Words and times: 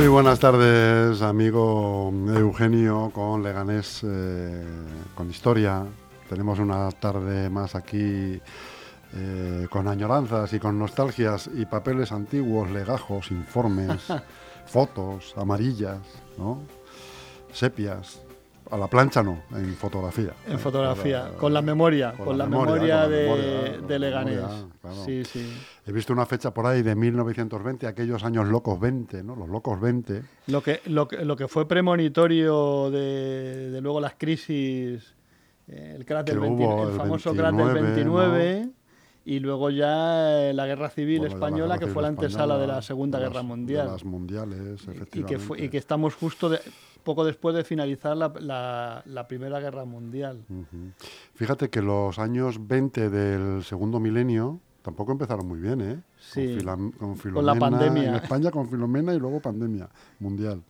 Muy 0.00 0.08
buenas 0.08 0.40
tardes, 0.40 1.20
amigo 1.20 2.10
Eugenio, 2.34 3.10
con 3.12 3.42
Leganés, 3.42 4.00
eh, 4.02 4.64
con 5.14 5.28
historia. 5.28 5.84
Tenemos 6.26 6.58
una 6.58 6.90
tarde 6.92 7.50
más 7.50 7.74
aquí 7.74 8.40
eh, 9.12 9.66
con 9.68 9.88
añoranzas 9.88 10.54
y 10.54 10.58
con 10.58 10.78
nostalgias 10.78 11.50
y 11.52 11.66
papeles 11.66 12.12
antiguos, 12.12 12.70
legajos, 12.70 13.30
informes, 13.30 14.00
fotos, 14.64 15.34
amarillas, 15.36 16.00
¿no? 16.38 16.62
sepias. 17.52 18.22
A 18.70 18.76
la 18.76 18.86
plancha 18.86 19.22
no, 19.22 19.42
en 19.52 19.74
fotografía. 19.74 20.32
En 20.46 20.58
fotografía, 20.58 21.32
con 21.36 21.52
la 21.52 21.60
memoria, 21.60 22.12
con, 22.12 22.38
la, 22.38 22.46
memoria, 22.46 23.08
de, 23.08 23.98
Leganés. 23.98 24.44
Sí, 25.04 25.24
sí. 25.24 25.52
He 25.86 25.92
visto 25.92 26.12
una 26.12 26.24
fecha 26.24 26.54
por 26.54 26.66
ahí 26.66 26.82
de 26.82 26.94
1920, 26.94 27.86
aquellos 27.88 28.22
años 28.22 28.46
locos 28.46 28.78
20, 28.78 29.24
¿no? 29.24 29.34
Los 29.34 29.48
locos 29.48 29.80
20. 29.80 30.22
Lo 30.46 30.62
que, 30.62 30.80
lo 30.86 31.08
que, 31.08 31.24
lo 31.24 31.36
que 31.36 31.48
fue 31.48 31.66
premonitorio 31.66 32.90
de, 32.90 33.70
de 33.70 33.80
luego 33.80 34.00
las 34.00 34.14
crisis, 34.14 35.14
eh, 35.66 35.94
el, 35.96 36.04
crack 36.04 36.26
del 36.26 36.36
el, 36.36 36.96
famoso 36.96 37.34
crack 37.34 37.54
del 37.54 37.74
29 37.74 38.68
y 39.30 39.38
luego 39.38 39.70
ya 39.70 40.48
eh, 40.48 40.52
la 40.52 40.66
Guerra 40.66 40.90
Civil 40.90 41.24
Española, 41.24 41.78
que 41.78 41.86
fue 41.86 42.02
la 42.02 42.08
antesala 42.08 42.58
de 42.58 42.66
la 42.66 42.82
Segunda 42.82 43.20
Guerra 43.20 43.44
Mundial. 43.44 43.86
De 43.86 43.92
las 43.92 44.04
mundiales, 44.04 44.88
efectivamente. 44.88 45.54
Y 45.54 45.56
que, 45.56 45.64
y 45.66 45.68
que 45.68 45.78
estamos 45.78 46.16
justo 46.16 46.50
poco 47.04 47.24
después 47.24 47.54
de 47.54 47.62
finalizar 47.62 48.16
la, 48.16 49.04
la, 49.06 49.28
Primera 49.28 49.60
Guerra 49.60 49.84
Mundial. 49.84 50.44
Fíjate 51.34 51.70
que 51.70 51.80
los 51.80 52.18
años 52.18 52.66
20 52.66 53.08
del 53.08 53.62
segundo 53.62 54.00
milenio 54.00 54.58
tampoco 54.82 55.12
empezaron 55.12 55.46
muy 55.46 55.60
bien, 55.60 55.80
¿eh? 55.80 56.02
Sí, 56.18 56.58
con, 56.64 56.90
con, 56.90 57.46
la 57.46 57.54
pandemia. 57.54 58.08
En 58.08 58.14
España 58.16 58.50
con 58.50 58.68
Filomena 58.68 59.14
y 59.14 59.20
luego 59.20 59.38
pandemia 59.38 59.88
mundial. 60.18 60.64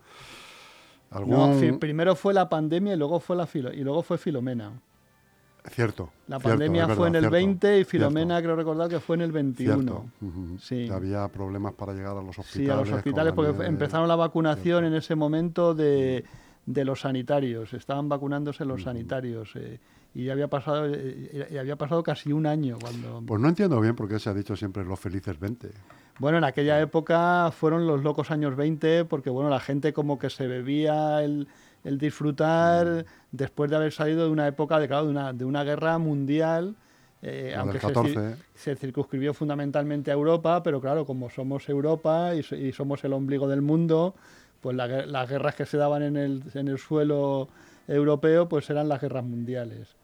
primero 1.81 2.15
fue 2.15 2.35
la 2.35 2.47
pandemia 2.47 2.93
y 2.93 2.97
luego 2.99 3.21
fue, 3.21 3.37
la 3.37 3.47
filo 3.47 3.73
y 3.73 3.81
luego 3.81 4.03
fue 4.03 4.19
Filomena. 4.19 4.83
Cierto. 5.69 6.11
La 6.29 6.39
pandemia 6.39 6.89
fue 6.89 7.09
en 7.09 7.17
el 7.17 7.29
20 7.29 7.81
y 7.81 7.85
Filomena 7.85 8.41
creo 8.41 8.57
recordar 8.57 8.89
que 8.89 9.01
fue 9.01 9.17
en 9.17 9.23
el 9.23 9.33
21. 9.33 10.11
sí. 10.61 10.89
había 10.91 11.29
problemas 11.29 11.75
para 11.75 11.93
llegar 11.93 12.17
a 12.17 12.23
los 12.23 12.39
hospitales. 12.39 12.67
Sí, 12.67 12.71
a 12.71 12.77
los 12.77 12.91
hospitales 12.91 13.33
porque 13.35 13.67
empezaron 13.67 14.09
la 14.09 14.17
vacunación 14.17 14.85
en 14.85 14.95
ese 14.95 15.15
momento 15.15 15.75
de, 15.75 16.25
de, 16.67 16.85
los 16.85 17.01
sanitarios. 17.01 17.75
Estaban 17.75 18.09
vacunándose 18.09 18.65
los 18.65 18.83
sanitarios. 18.83 19.55
Eh, 19.57 19.79
y 20.15 20.29
había 20.29 20.49
pasado 20.49 20.87
eh, 20.87 21.49
y 21.51 21.57
había 21.57 21.77
pasado 21.77 22.03
casi 22.03 22.33
un 22.33 22.47
año 22.47 22.79
cuando 22.81 23.23
pues 23.25 23.41
no 23.41 23.49
entiendo 23.49 23.81
bien 23.81 23.95
por 23.95 24.09
qué 24.09 24.19
se 24.19 24.29
ha 24.29 24.35
dicho 24.35 24.57
siempre 24.57 24.85
los 24.85 24.99
felices 24.99 25.39
20 25.39 25.71
bueno 26.19 26.39
en 26.39 26.45
aquella 26.45 26.81
época 26.81 27.53
fueron 27.53 27.87
los 27.87 28.03
locos 28.03 28.33
años 28.33 28.57
20 28.57 29.05
porque 29.05 29.31
bueno 29.31 29.51
la 29.51 29.61
gente 29.61 29.93
como 29.93 30.19
que 30.19 30.29
se 30.29 30.49
bebía 30.49 31.23
el, 31.23 31.47
el 31.85 31.99
disfrutar 31.99 32.87
mm. 32.87 33.05
después 33.33 33.71
de 33.71 33.77
haber 33.77 33.93
salido 33.93 34.25
de 34.25 34.31
una 34.31 34.47
época 34.47 34.79
de, 34.79 34.89
claro, 34.89 35.05
de, 35.05 35.11
una, 35.11 35.33
de 35.33 35.45
una 35.45 35.65
guerra 35.65 35.99
mundial. 35.99 36.75
Eh, 37.23 37.55
aunque 37.55 37.79
se, 38.55 38.77
circunscribió 38.77 39.35
fundamentalmente 39.35 40.11
a 40.11 40.15
Europa, 40.15 40.63
pero 40.63 40.81
claro, 40.81 41.05
como 41.05 41.29
somos 41.29 41.69
Europa 41.69 42.35
y, 42.35 42.73
somos 42.73 43.05
el 43.05 43.13
ombligo 43.13 43.47
del 43.47 43.61
mundo, 43.61 44.15
pues 44.63 44.75
las 44.75 45.29
guerras 45.29 45.55
que 45.55 45.67
se 45.67 45.77
daban 45.77 46.03
en 46.03 46.17
el, 46.17 46.43
en 46.55 46.69
el 46.69 46.79
suelo 46.79 47.49
europeo 47.87 48.49
pues 48.49 48.71
eran 48.71 48.89
las 48.89 49.03
guerras 49.03 49.25
mundiales. 49.25 49.97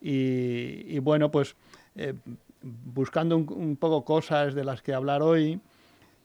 Y, 0.00 0.98
bueno, 1.00 1.30
pues 1.30 1.56
eh, 1.96 2.14
buscando 2.62 3.36
un, 3.36 3.52
un, 3.52 3.76
poco 3.76 4.04
cosas 4.04 4.54
de 4.54 4.64
las 4.64 4.80
que 4.80 4.94
hablar 4.94 5.22
hoy, 5.22 5.60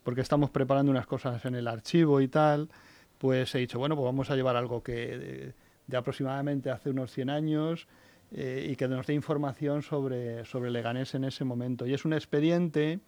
porque 0.04 0.22
estamos 0.22 0.52
preparando 0.52 0.92
unas 0.92 1.08
cosas 1.08 1.44
en 1.46 1.56
el 1.56 1.68
archivo 1.68 2.22
y 2.22 2.28
tal, 2.28 2.70
pues 3.18 3.54
he 3.56 3.60
dicho, 3.60 3.80
bueno, 3.80 3.96
pues 3.96 4.06
vamos 4.06 4.30
a 4.30 4.36
llevar 4.36 4.56
algo 4.56 4.84
que 4.84 5.54
de, 5.88 5.98
aproximadamente 5.98 6.70
hace 6.70 6.90
unos 6.90 7.12
100 7.12 7.30
años 7.30 7.88
eh, 8.32 8.68
y 8.70 8.76
que 8.76 8.88
nos 8.88 9.08
dé 9.08 9.14
información 9.14 9.82
sobre, 9.82 10.46
sobre 10.46 10.72
Leganés 10.72 11.16
en 11.16 11.24
ese 11.24 11.44
momento. 11.44 11.86
Y 11.86 11.94
es 11.94 12.06
un 12.06 12.14
expediente 12.14 13.00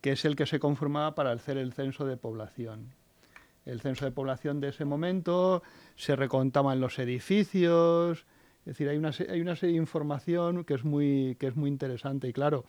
que 0.00 0.12
es 0.12 0.24
el 0.24 0.36
que 0.36 0.46
se 0.46 0.58
conformaba 0.58 1.14
para 1.14 1.32
hacer 1.32 1.58
el 1.58 1.72
censo 1.72 2.04
de 2.06 2.16
población. 2.16 2.92
El 3.66 3.80
censo 3.80 4.04
de 4.04 4.10
población 4.10 4.60
de 4.60 4.68
ese 4.68 4.84
momento 4.84 5.62
se 5.96 6.16
recontaban 6.16 6.80
los 6.80 6.98
edificios, 6.98 8.24
es 8.60 8.64
decir, 8.64 8.88
hay 8.88 8.96
una, 8.96 9.10
hay 9.28 9.40
una 9.40 9.56
serie 9.56 9.74
de 9.74 9.82
información 9.82 10.64
que 10.64 10.74
es 10.74 10.84
muy, 10.84 11.36
que 11.38 11.48
es 11.48 11.56
muy 11.56 11.68
interesante 11.68 12.28
y 12.28 12.32
claro, 12.32 12.64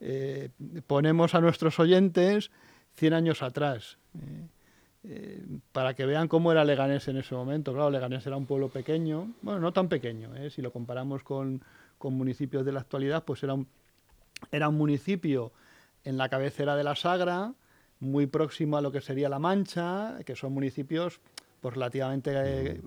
eh, 0.00 0.50
ponemos 0.86 1.34
a 1.34 1.40
nuestros 1.40 1.78
oyentes 1.80 2.50
100 2.96 3.12
años 3.12 3.42
atrás. 3.42 3.98
Eh, 4.14 4.46
eh, 5.08 5.40
para 5.70 5.94
que 5.94 6.04
vean 6.04 6.26
cómo 6.26 6.50
era 6.50 6.64
Leganés 6.64 7.06
en 7.06 7.16
ese 7.16 7.32
momento. 7.34 7.72
Claro, 7.72 7.90
Leganés 7.90 8.26
era 8.26 8.36
un 8.36 8.44
pueblo 8.44 8.68
pequeño, 8.68 9.32
bueno, 9.40 9.60
no 9.60 9.72
tan 9.72 9.88
pequeño, 9.88 10.34
¿eh? 10.34 10.50
si 10.50 10.62
lo 10.62 10.72
comparamos 10.72 11.22
con, 11.22 11.62
municipios 12.02 12.64
de 12.64 12.72
la 12.72 12.80
actualidad, 12.80 13.24
pues 13.24 13.42
era 13.42 13.54
un, 13.54 13.66
era 14.52 14.68
un 14.68 14.76
municipio 14.76 15.52
en 16.04 16.16
la 16.16 16.28
cabecera 16.28 16.76
de 16.76 16.84
la 16.84 16.94
Sagra, 16.94 17.52
muy 17.98 18.26
próximo 18.26 18.76
a 18.76 18.80
lo 18.80 18.92
que 18.92 19.00
sería 19.00 19.28
La 19.28 19.40
Mancha, 19.40 20.18
que 20.24 20.36
son 20.36 20.52
municipios 20.52 21.20
pues, 21.60 21.74
relativamente 21.74 22.32
eh, 22.34 22.80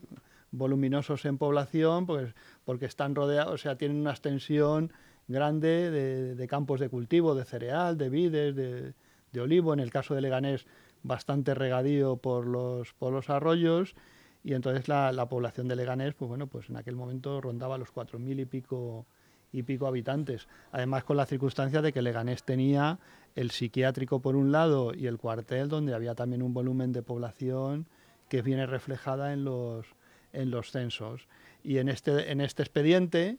voluminosos 0.52 1.26
en 1.26 1.38
población, 1.38 2.06
pues, 2.06 2.34
porque 2.64 2.86
están 2.86 3.14
rodeados, 3.16 3.54
o 3.54 3.58
sea, 3.58 3.78
tienen 3.78 3.98
una 3.98 4.12
extensión 4.12 4.94
grande 5.28 5.92
de, 5.92 6.48
campos 6.48 6.80
de 6.80 6.90
cultivo, 6.90 7.36
de 7.36 7.46
cereal, 7.46 7.98
de 7.98 8.10
vides, 8.10 8.56
de, 8.56 8.94
de 9.32 9.42
olivo. 9.42 9.74
En 9.74 9.80
el 9.80 9.92
caso 9.92 10.16
de 10.16 10.22
Leganés, 10.22 10.66
bastante 11.04 11.54
regadío 11.54 12.18
por 12.18 12.46
los, 12.46 12.94
por 12.94 13.14
los 13.14 13.30
arroyos 13.30 13.96
y 14.44 14.54
entonces 14.54 14.88
la, 14.88 15.12
la, 15.12 15.28
población 15.28 15.68
de 15.68 15.76
Leganés, 15.76 16.14
pues 16.14 16.30
bueno, 16.30 16.48
pues 16.48 16.70
en 16.70 16.78
aquel 16.78 16.96
momento 16.96 17.42
rondaba 17.42 17.78
los 17.78 17.92
cuatro 17.92 18.20
mil 18.20 18.40
y 18.40 18.46
pico 18.46 19.06
y 19.52 19.64
pico 19.64 19.88
habitantes. 19.88 20.48
Además 20.72 21.04
con 21.04 21.18
la 21.18 21.26
circunstancia 21.26 21.82
de 21.82 21.92
que 21.92 22.02
Leganés 22.02 22.44
tenía 22.44 23.00
el 23.36 23.52
psiquiátrico 23.52 24.22
por 24.22 24.36
un 24.36 24.52
lado 24.52 24.94
y 24.94 25.08
el 25.08 25.18
cuartel 25.18 25.70
donde 25.70 25.94
había 25.94 26.16
también 26.16 26.42
un 26.42 26.54
volumen 26.54 26.92
de 26.92 27.02
población 27.02 27.88
que 28.28 28.42
viene 28.42 28.66
reflejada 28.66 29.34
en 29.34 29.44
los, 29.44 29.88
en 30.34 30.52
los 30.52 30.72
censos. 30.72 31.28
Y 31.64 31.78
en 31.78 31.90
este, 31.90 32.32
en 32.32 32.42
este 32.42 32.64
expediente 32.64 33.38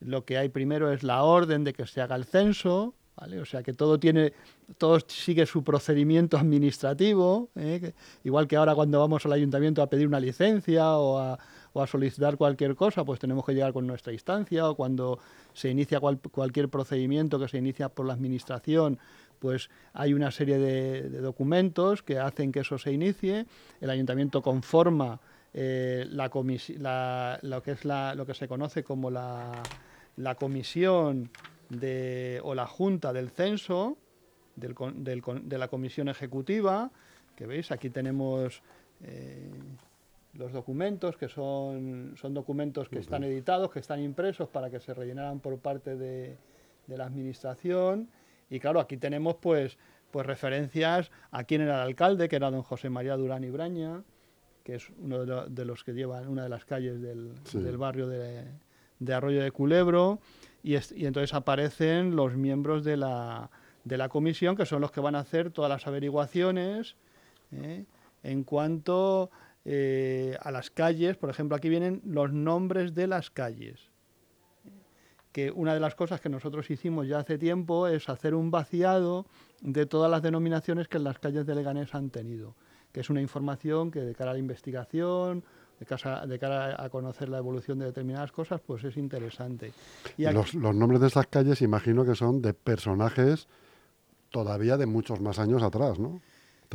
lo 0.00 0.24
que 0.24 0.36
hay 0.36 0.48
primero 0.48 0.92
es 0.92 1.02
la 1.02 1.22
orden 1.22 1.64
de 1.64 1.72
que 1.72 1.86
se 1.86 2.00
haga 2.00 2.16
el 2.16 2.24
censo, 2.24 2.94
o 3.16 3.44
sea 3.44 3.62
que 3.62 3.72
todo 3.72 3.98
tiene, 3.98 4.32
todo 4.78 4.98
sigue 5.06 5.46
su 5.46 5.62
procedimiento 5.62 6.36
administrativo, 6.36 7.50
¿eh? 7.56 7.92
igual 8.24 8.48
que 8.48 8.56
ahora 8.56 8.74
cuando 8.74 8.98
vamos 8.98 9.24
al 9.26 9.32
ayuntamiento 9.32 9.82
a 9.82 9.88
pedir 9.88 10.06
una 10.06 10.20
licencia 10.20 10.96
o 10.96 11.18
a, 11.18 11.38
solicitar 11.86 12.36
cualquier 12.36 12.74
cosa, 12.76 13.02
pues 13.02 13.18
tenemos 13.18 13.46
que 13.46 13.54
llegar 13.54 13.72
con 13.72 13.86
nuestra 13.86 14.12
instancia 14.12 14.68
o 14.68 14.74
cuando 14.74 15.18
se 15.54 15.70
inicia 15.70 16.00
cualquier 16.00 16.68
procedimiento 16.68 17.38
que 17.38 17.48
se 17.48 17.56
inicia 17.56 17.88
por 17.88 18.04
la 18.04 18.12
administración, 18.12 18.98
pues 19.38 19.70
hay 19.94 20.12
una 20.12 20.30
serie 20.30 20.58
de, 20.58 21.08
documentos 21.20 22.02
que 22.02 22.18
hacen 22.18 22.52
que 22.52 22.60
eso 22.60 22.76
se 22.76 22.92
inicie. 22.92 23.46
El 23.80 23.88
ayuntamiento 23.88 24.42
conforma 24.42 25.18
eh, 25.54 26.06
la, 26.10 27.38
lo 27.40 27.62
que 27.62 27.70
es 27.70 27.84
lo 27.86 28.26
que 28.26 28.34
se 28.34 28.48
conoce 28.48 28.84
como 28.84 29.10
la 29.10 29.62
comisión 30.38 31.30
de, 31.78 32.40
o 32.44 32.54
la 32.54 32.66
Junta 32.66 33.12
del 33.12 33.30
Censo, 33.30 33.96
del, 34.56 34.74
del, 34.96 35.22
de 35.44 35.58
la 35.58 35.68
Comisión 35.68 36.08
Ejecutiva, 36.08 36.90
que 37.36 37.46
veis, 37.46 37.72
aquí 37.72 37.90
tenemos 37.90 38.62
eh, 39.02 39.50
los 40.34 40.52
documentos, 40.52 41.16
que 41.16 41.28
son, 41.28 42.14
son 42.16 42.34
documentos 42.34 42.88
que 42.88 42.98
están 42.98 43.24
editados, 43.24 43.70
que 43.70 43.80
están 43.80 44.00
impresos 44.00 44.48
para 44.48 44.70
que 44.70 44.80
se 44.80 44.94
rellenaran 44.94 45.40
por 45.40 45.58
parte 45.58 45.96
de, 45.96 46.36
de 46.86 46.96
la 46.96 47.06
Administración. 47.06 48.08
Y 48.50 48.60
claro, 48.60 48.80
aquí 48.80 48.98
tenemos 48.98 49.36
pues, 49.36 49.78
pues 50.10 50.26
referencias 50.26 51.10
a 51.30 51.44
quién 51.44 51.62
era 51.62 51.76
el 51.76 51.88
alcalde, 51.88 52.28
que 52.28 52.36
era 52.36 52.50
don 52.50 52.62
José 52.62 52.90
María 52.90 53.16
Durán 53.16 53.44
Ibraña, 53.44 54.02
que 54.62 54.76
es 54.76 54.90
uno 54.90 55.24
de, 55.24 55.64
los 55.64 55.84
que 55.84 55.92
lleva 55.92 56.20
una 56.20 56.44
de 56.44 56.48
las 56.48 56.64
calles 56.64 57.00
del, 57.00 57.32
del 57.52 57.76
barrio 57.78 58.06
de, 58.06 58.44
de 59.04 59.14
Arroyo 59.14 59.42
de 59.42 59.50
Culebro 59.50 60.20
y, 60.62 60.76
entonces 60.76 61.34
aparecen 61.34 62.14
los 62.14 62.36
miembros 62.36 62.84
de 62.84 62.96
la, 62.96 63.50
de 63.84 63.96
la, 63.96 64.08
comisión, 64.08 64.56
que 64.56 64.66
son 64.66 64.80
los 64.80 64.92
que 64.92 65.00
van 65.00 65.16
a 65.16 65.20
hacer 65.20 65.50
todas 65.50 65.68
las 65.68 65.86
averiguaciones 65.86 66.94
¿eh? 67.50 67.84
en 68.22 68.44
cuanto 68.44 69.30
eh, 69.64 70.36
a 70.40 70.50
las 70.52 70.70
calles. 70.70 71.16
Por 71.16 71.30
ejemplo, 71.30 71.56
aquí 71.56 71.68
vienen 71.68 72.00
los 72.04 72.32
nombres 72.32 72.94
de 72.94 73.08
las 73.08 73.30
calles. 73.30 73.90
Que 75.32 75.50
una 75.50 75.74
de 75.74 75.80
las 75.80 75.94
cosas 75.94 76.20
que 76.20 76.28
nosotros 76.28 76.70
hicimos 76.70 77.08
ya 77.08 77.18
hace 77.18 77.38
tiempo 77.38 77.88
es 77.88 78.08
hacer 78.08 78.34
un 78.34 78.50
vaciado 78.50 79.26
de 79.62 79.86
todas 79.86 80.10
las 80.10 80.22
denominaciones 80.22 80.88
que 80.88 80.98
las 80.98 81.18
calles 81.18 81.46
de 81.46 81.54
Leganés 81.54 81.94
han 81.94 82.10
tenido, 82.10 82.54
que 82.92 83.00
es 83.00 83.10
una 83.10 83.22
información 83.22 83.90
que 83.90 84.00
de 84.00 84.14
cara 84.14 84.32
a 84.32 84.34
la 84.34 84.40
investigación 84.40 85.42
de, 85.84 86.38
cara 86.38 86.82
a 86.82 86.88
conocer 86.88 87.28
la 87.28 87.38
evolución 87.38 87.78
de 87.78 87.86
determinadas 87.86 88.32
cosas, 88.32 88.60
pues 88.66 88.84
es 88.84 88.96
interesante. 88.96 89.72
Y 90.16 90.24
los, 90.30 90.54
nombres 90.54 91.00
de 91.00 91.08
estas 91.08 91.26
calles 91.26 91.62
imagino 91.62 92.04
que 92.04 92.14
son 92.14 92.42
de 92.42 92.54
personajes 92.54 93.48
todavía 94.30 94.76
de 94.76 94.86
muchos 94.86 95.20
más 95.20 95.38
años 95.38 95.62
atrás, 95.62 95.98
¿no? 95.98 96.20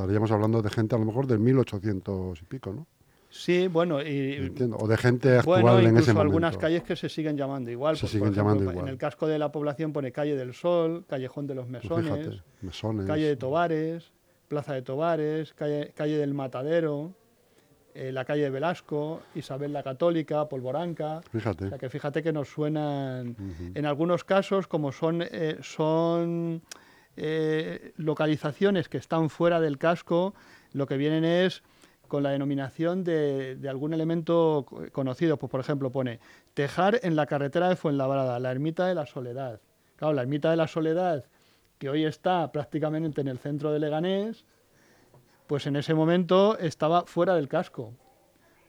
estaríamos 0.02 0.32
hablando 0.32 0.62
de 0.62 0.70
gente 0.70 0.96
a 0.96 1.00
lo 1.00 1.06
mejor 1.06 1.26
del 1.26 1.40
1800 1.40 2.42
y 2.42 2.46
pico, 2.46 2.72
¿no? 2.72 2.88
Sí, 3.30 3.68
bueno, 3.68 4.02
y. 4.02 4.54
O 4.78 4.88
de 4.88 4.98
gente 4.98 5.38
actual 5.38 5.62
bueno, 5.62 5.80
en 5.80 5.86
ese 5.86 5.90
incluso 5.90 6.14
momento. 6.14 6.22
algunas 6.22 6.58
calles 6.58 6.84
que 6.84 6.96
se 6.96 7.10
siguen 7.10 7.36
llamando 7.36 7.70
igual. 7.70 7.98
Se 7.98 8.02
pues, 8.02 8.12
siguen 8.12 8.30
ejemplo, 8.30 8.44
llamando 8.44 8.72
igual. 8.72 8.88
En 8.88 8.92
el 8.94 8.98
casco 8.98 9.28
de 9.28 9.38
la 9.38 9.52
población 9.52 9.92
pone 9.92 10.12
calle 10.12 10.36
del 10.36 10.54
Sol, 10.54 11.06
callejón 11.08 11.46
de 11.46 11.56
los 11.56 11.66
Pues 11.68 11.84
Mesones, 11.84 12.06
fíjate, 12.06 12.44
mesones. 12.62 13.06
calle 13.06 13.26
de 13.26 13.36
Tobares, 13.36 14.12
plaza 14.48 14.74
de 14.74 14.82
Tobares, 14.82 15.54
calle, 15.54 15.92
calle 15.94 16.18
del 16.18 16.34
Matadero, 16.34 17.14
eh, 18.00 18.12
la 18.12 18.24
calle 18.26 18.44
de 18.44 18.50
Velasco, 18.50 19.22
Isabel 19.36 19.74
la 19.74 19.82
Católica, 19.84 20.48
Polvoranca. 20.48 21.22
Fíjate. 21.32 21.66
O 21.66 21.70
sea 21.70 21.78
que 21.78 21.90
fíjate 21.90 22.22
que 22.22 22.32
nos 22.32 22.48
suenan, 22.50 23.36
en 23.74 23.86
algunos 23.86 24.24
casos, 24.24 24.68
como 24.68 24.92
son, 24.92 25.22
eh, 25.22 25.58
son 25.62 26.62
eh, 27.16 27.94
localizaciones 27.98 28.88
que 28.90 28.98
están 28.98 29.30
fuera 29.30 29.60
del 29.60 29.78
casco, 29.78 30.34
lo 30.74 30.86
que 30.86 30.98
vienen 30.98 31.26
es 31.26 31.64
con 32.08 32.24
la 32.24 32.30
denominación 32.30 33.04
de, 33.04 33.56
de 33.56 33.70
algún 33.70 33.94
elemento 33.94 34.66
co- 34.68 34.86
conocido. 34.92 35.38
Pues, 35.38 35.50
por 35.50 35.60
ejemplo, 35.60 35.92
pone 35.92 36.20
Tejar 36.54 37.00
en 37.04 37.16
la 37.16 37.26
carretera 37.26 37.68
de 37.70 37.76
Fuenlabrada, 37.76 38.40
la 38.40 38.52
ermita 38.52 38.86
de 38.88 38.96
la 38.96 39.06
Soledad. 39.06 39.60
Claro, 39.98 40.14
la 40.14 40.22
ermita 40.22 40.52
de 40.52 40.58
la 40.58 40.68
Soledad, 40.68 41.26
que 41.80 41.90
hoy 41.90 42.06
está 42.06 42.52
prácticamente 42.52 43.22
en 43.22 43.28
el 43.28 43.40
centro 43.40 43.72
de 43.72 43.80
Leganés, 43.80 44.46
pues 45.48 45.66
en 45.68 45.76
ese 45.76 45.94
momento 45.94 46.58
estaba 46.58 47.06
fuera 47.06 47.36
del 47.36 47.48
casco 47.48 47.94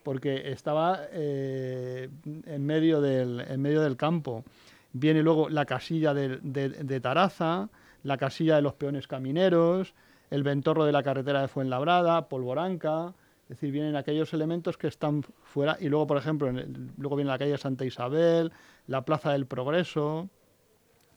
porque 0.02 0.52
estaba 0.52 1.00
eh, 1.12 2.08
en, 2.46 2.64
medio 2.64 3.00
del, 3.00 3.40
en 3.40 3.60
medio 3.60 3.82
del 3.82 3.96
campo. 3.96 4.44
Viene 4.92 5.22
luego 5.22 5.50
la 5.50 5.66
casilla 5.66 6.14
de, 6.14 6.38
de- 6.38 7.00
Taraza, 7.00 7.68
la 8.04 8.16
casilla 8.16 8.56
de 8.56 8.62
los 8.62 8.72
peones 8.74 9.06
camineros, 9.06 9.92
el 10.30 10.42
ventorro 10.44 10.86
de 10.86 10.92
la 10.92 11.02
carretera 11.02 11.42
de 11.42 11.48
Fuenlabrada, 11.48 12.28
Polvoranca, 12.28 13.12
es 13.44 13.48
decir, 13.56 13.70
vienen 13.70 13.96
aquellos 13.96 14.32
elementos 14.32 14.78
que 14.78 14.86
están 14.86 15.24
fuera. 15.42 15.76
Y 15.80 15.88
luego, 15.88 16.06
por 16.06 16.16
ejemplo, 16.16 16.50
luego 16.96 17.16
viene 17.16 17.30
la 17.30 17.38
calle 17.38 17.58
Santa 17.58 17.84
Isabel, 17.84 18.50
la 18.86 19.04
Plaza 19.04 19.32
del 19.32 19.46
Progreso, 19.46 20.30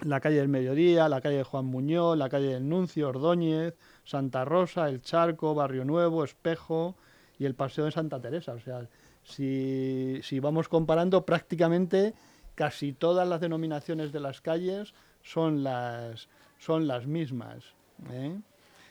la 0.01 0.19
calle 0.19 0.37
del 0.37 0.47
Mediodía, 0.47 1.09
la 1.09 1.21
calle 1.21 1.37
de 1.37 1.43
Juan 1.43 1.65
Muñoz, 1.65 2.17
la 2.17 2.29
calle 2.29 2.53
del 2.53 2.67
Nuncio, 2.67 3.09
Ordóñez, 3.09 3.75
Santa 4.03 4.45
Rosa, 4.45 4.89
El 4.89 5.01
Charco, 5.01 5.53
Barrio 5.53 5.85
Nuevo, 5.85 6.23
Espejo 6.23 6.95
y 7.37 7.45
el 7.45 7.55
Paseo 7.55 7.85
de 7.85 7.91
Santa 7.91 8.19
Teresa. 8.19 8.53
O 8.53 8.59
sea, 8.59 8.87
si, 9.23 10.19
si 10.23 10.39
vamos 10.39 10.67
comparando, 10.67 11.25
prácticamente 11.25 12.13
casi 12.55 12.93
todas 12.93 13.27
las 13.27 13.41
denominaciones 13.41 14.11
de 14.11 14.19
las 14.19 14.41
calles 14.41 14.93
son 15.23 15.63
las, 15.63 16.27
son 16.57 16.87
las 16.87 17.05
mismas. 17.05 17.63
¿eh? 18.11 18.37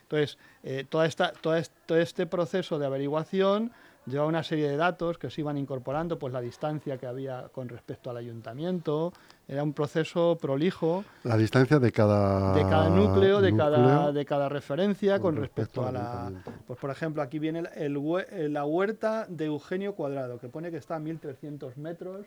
Entonces, 0.02 0.38
eh, 0.62 0.84
toda 0.88 1.06
esta, 1.06 1.32
toda 1.32 1.62
todo 1.86 1.98
este 1.98 2.26
proceso 2.26 2.78
de 2.78 2.86
averiguación 2.86 3.72
lleva 4.06 4.26
una 4.26 4.43
serie 4.43 4.69
de 4.69 4.76
datos 4.76 5.19
que 5.19 5.31
se 5.31 5.41
iban 5.43 5.56
incorporando, 5.58 6.19
pues 6.19 6.32
la 6.32 6.41
distancia 6.41 6.97
que 6.99 7.06
había 7.06 7.49
con 7.52 7.69
respecto 7.69 8.11
al 8.11 8.17
ayuntamiento, 8.17 9.12
era 9.47 9.62
un 9.62 9.73
proceso 9.73 10.38
prolijo. 10.41 11.05
La 11.25 11.37
distancia 11.37 11.79
de 11.79 11.93
cada, 11.93 12.55
de 12.55 12.62
cada 12.62 12.88
núcleo, 12.88 13.41
de, 13.41 13.56
cada, 13.56 14.12
de 14.12 14.25
cada 14.25 14.49
referencia 14.49 15.19
con 15.19 15.35
con 15.35 15.43
respecto, 15.43 15.82
respecto 15.82 15.87
a 15.87 15.93
la... 15.93 16.43
Pues 16.67 16.79
por 16.79 16.91
ejemplo, 16.91 17.23
aquí 17.23 17.38
viene 17.38 17.61
el, 17.61 17.69
el 17.76 17.97
hue- 17.97 18.49
la 18.49 18.64
huerta 18.64 19.26
de 19.29 19.44
Eugenio 19.47 19.94
Cuadrado, 19.94 20.38
que 20.38 20.49
pone 20.49 20.70
que 20.70 20.76
está 20.79 20.97
a 20.97 21.00
1.300 21.00 21.76
metros 21.76 22.26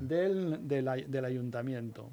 del, 0.00 0.66
del 0.68 0.88
ay- 0.88 1.04
del 1.08 1.24
ayuntamiento. 1.24 2.10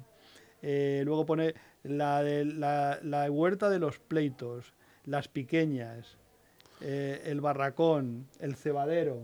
Eh, 0.62 1.02
luego 1.04 1.26
pone 1.26 1.54
la, 1.82 2.22
de, 2.22 2.44
la, 2.44 2.98
la 3.02 3.28
huerta 3.30 3.68
de 3.68 3.78
los 3.80 3.98
pleitos, 3.98 4.72
las 5.04 5.26
pequeñas, 5.28 6.16
eh, 6.82 7.22
el 7.26 7.40
barracón, 7.40 8.26
el 8.40 8.56
cebadero. 8.56 9.22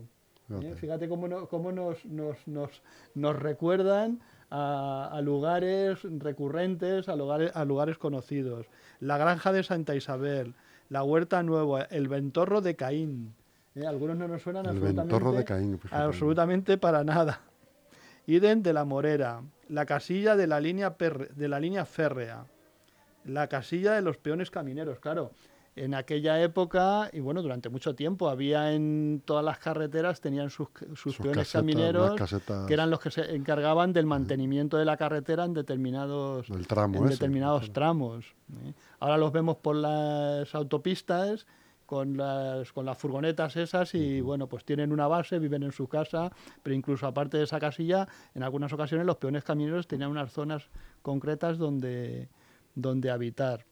¿eh? 0.63 0.75
Fíjate. 0.77 1.09
Cómo, 1.09 1.29
no- 1.29 1.47
cómo 1.49 1.73
nos, 1.73 2.05
nos, 2.07 2.37
nos, 2.47 2.83
nos 3.15 3.37
recuerdan 3.37 4.21
a, 4.51 5.09
a 5.13 5.21
lugares 5.21 5.99
recurrentes, 6.19 7.09
a 7.09 7.17
lugares, 7.17 7.51
a 7.55 7.65
lugares 7.65 7.99
conocidos. 7.99 8.67
La 9.01 9.19
granja 9.19 9.53
de 9.53 9.63
Santa 9.63 9.95
Isabel, 9.95 10.55
la 10.89 11.03
huerta 11.03 11.43
nueva, 11.43 11.83
el 11.83 12.09
ventorro 12.09 12.61
de 12.61 12.77
Caín. 12.77 13.35
¿eh? 13.75 13.87
Algunos 13.87 14.17
no 14.17 14.27
nos 14.29 14.41
suenan 14.43 14.65
El 14.65 14.71
absolutamente, 14.71 15.13
ventorro 15.15 15.33
de 15.33 15.45
Caín. 15.45 15.81
absolutamente 15.91 16.79
para 16.79 17.05
nada. 17.05 17.41
Iden 18.27 18.63
de 18.63 18.73
la 18.73 18.85
Morera, 18.85 19.43
la 19.69 19.87
casilla 19.87 20.37
de 20.37 20.47
la 20.47 20.61
línea, 20.61 20.97
perre- 20.99 21.29
de 21.31 21.49
la 21.49 21.61
línea 21.61 21.85
férrea, 21.87 22.45
la 23.25 23.49
casilla 23.49 23.93
de 23.93 24.03
los 24.03 24.17
peones 24.19 24.51
camineros, 24.51 24.99
claro. 24.99 25.31
En 25.85 25.95
aquella 25.95 26.43
época, 26.43 27.11
y 27.13 27.21
bueno, 27.21 27.43
durante 27.43 27.69
mucho 27.69 27.95
tiempo, 27.95 28.29
había 28.29 28.73
en 28.73 29.23
todas 29.25 29.45
las 29.45 29.59
carreteras, 29.59 30.21
tenían 30.21 30.51
sus, 30.51 30.69
sus, 30.95 31.01
Sus 31.01 31.19
peones 31.19 31.53
camineros, 31.53 32.21
que 32.67 32.75
eran 32.75 32.91
los 32.91 33.01
que 33.01 33.11
se 33.11 33.35
encargaban 33.35 33.93
del 33.93 34.07
mantenimiento 34.07 34.77
de 34.77 34.85
la 34.85 34.97
carretera 34.97 35.45
en 35.45 35.55
determinados, 35.55 36.49
tramo 36.67 36.99
en 36.99 37.05
ese, 37.05 37.15
determinados 37.15 37.73
tramos. 37.73 38.35
¿eh? 38.65 38.73
Ahora 39.01 39.17
los 39.17 39.33
vemos 39.33 39.57
por 39.57 39.77
las 39.77 40.55
autopistas 40.55 41.47
con 41.89 42.19
las, 42.19 42.71
con 42.73 42.85
las 42.85 42.99
furgonetas 42.99 43.57
esas 43.57 43.95
y 43.95 44.21
bueno, 44.21 44.47
pues 44.47 44.65
tienen 44.65 44.93
una 44.93 45.07
base, 45.07 45.39
viven 45.39 45.63
en 45.63 45.73
su 45.73 45.89
casa, 45.89 46.31
pero 46.63 46.77
incluso 46.77 47.07
aparte 47.07 47.39
de 47.39 47.45
esa 47.45 47.59
casilla, 47.59 48.07
en 48.35 48.43
algunas 48.43 48.71
ocasiones 48.75 49.07
los 49.07 49.17
peones 49.17 49.43
camineros 49.43 49.89
tenían 49.89 50.11
unas 50.11 50.31
zonas 50.31 50.69
concretas 51.01 51.57
donde, 51.57 52.29
donde 52.75 53.11
habitar. 53.11 53.65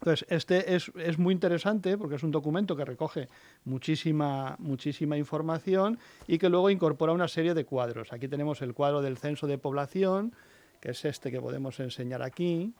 Entonces, 0.00 0.26
este 0.28 0.74
es, 0.74 0.92
es 0.96 1.18
muy 1.18 1.32
interesante 1.32 1.96
porque 1.96 2.16
es 2.16 2.22
un 2.22 2.30
documento 2.30 2.76
que 2.76 2.84
recoge 2.84 3.28
muchísima, 3.64 4.56
muchísima 4.58 5.16
información 5.16 5.98
y 6.26 6.38
que 6.38 6.48
luego 6.48 6.70
incorpora 6.70 7.12
una 7.12 7.28
serie 7.28 7.54
de 7.54 7.64
cuadros. 7.64 8.12
Aquí 8.12 8.28
tenemos 8.28 8.60
el 8.62 8.74
cuadro 8.74 9.00
del 9.00 9.16
censo 9.16 9.46
de 9.46 9.58
población, 9.58 10.34
que 10.80 10.90
es 10.90 11.04
este 11.04 11.30
que 11.30 11.40
podemos 11.40 11.80
enseñar 11.80 12.22
aquí, 12.22 12.74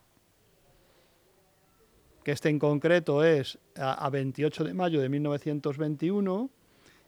que 2.22 2.32
este 2.32 2.50
en 2.50 2.58
concreto 2.58 3.24
es 3.24 3.58
a, 3.76 4.04
a 4.04 4.10
28 4.10 4.64
de 4.64 4.74
mayo 4.74 5.00
de 5.00 5.08
1921 5.08 6.50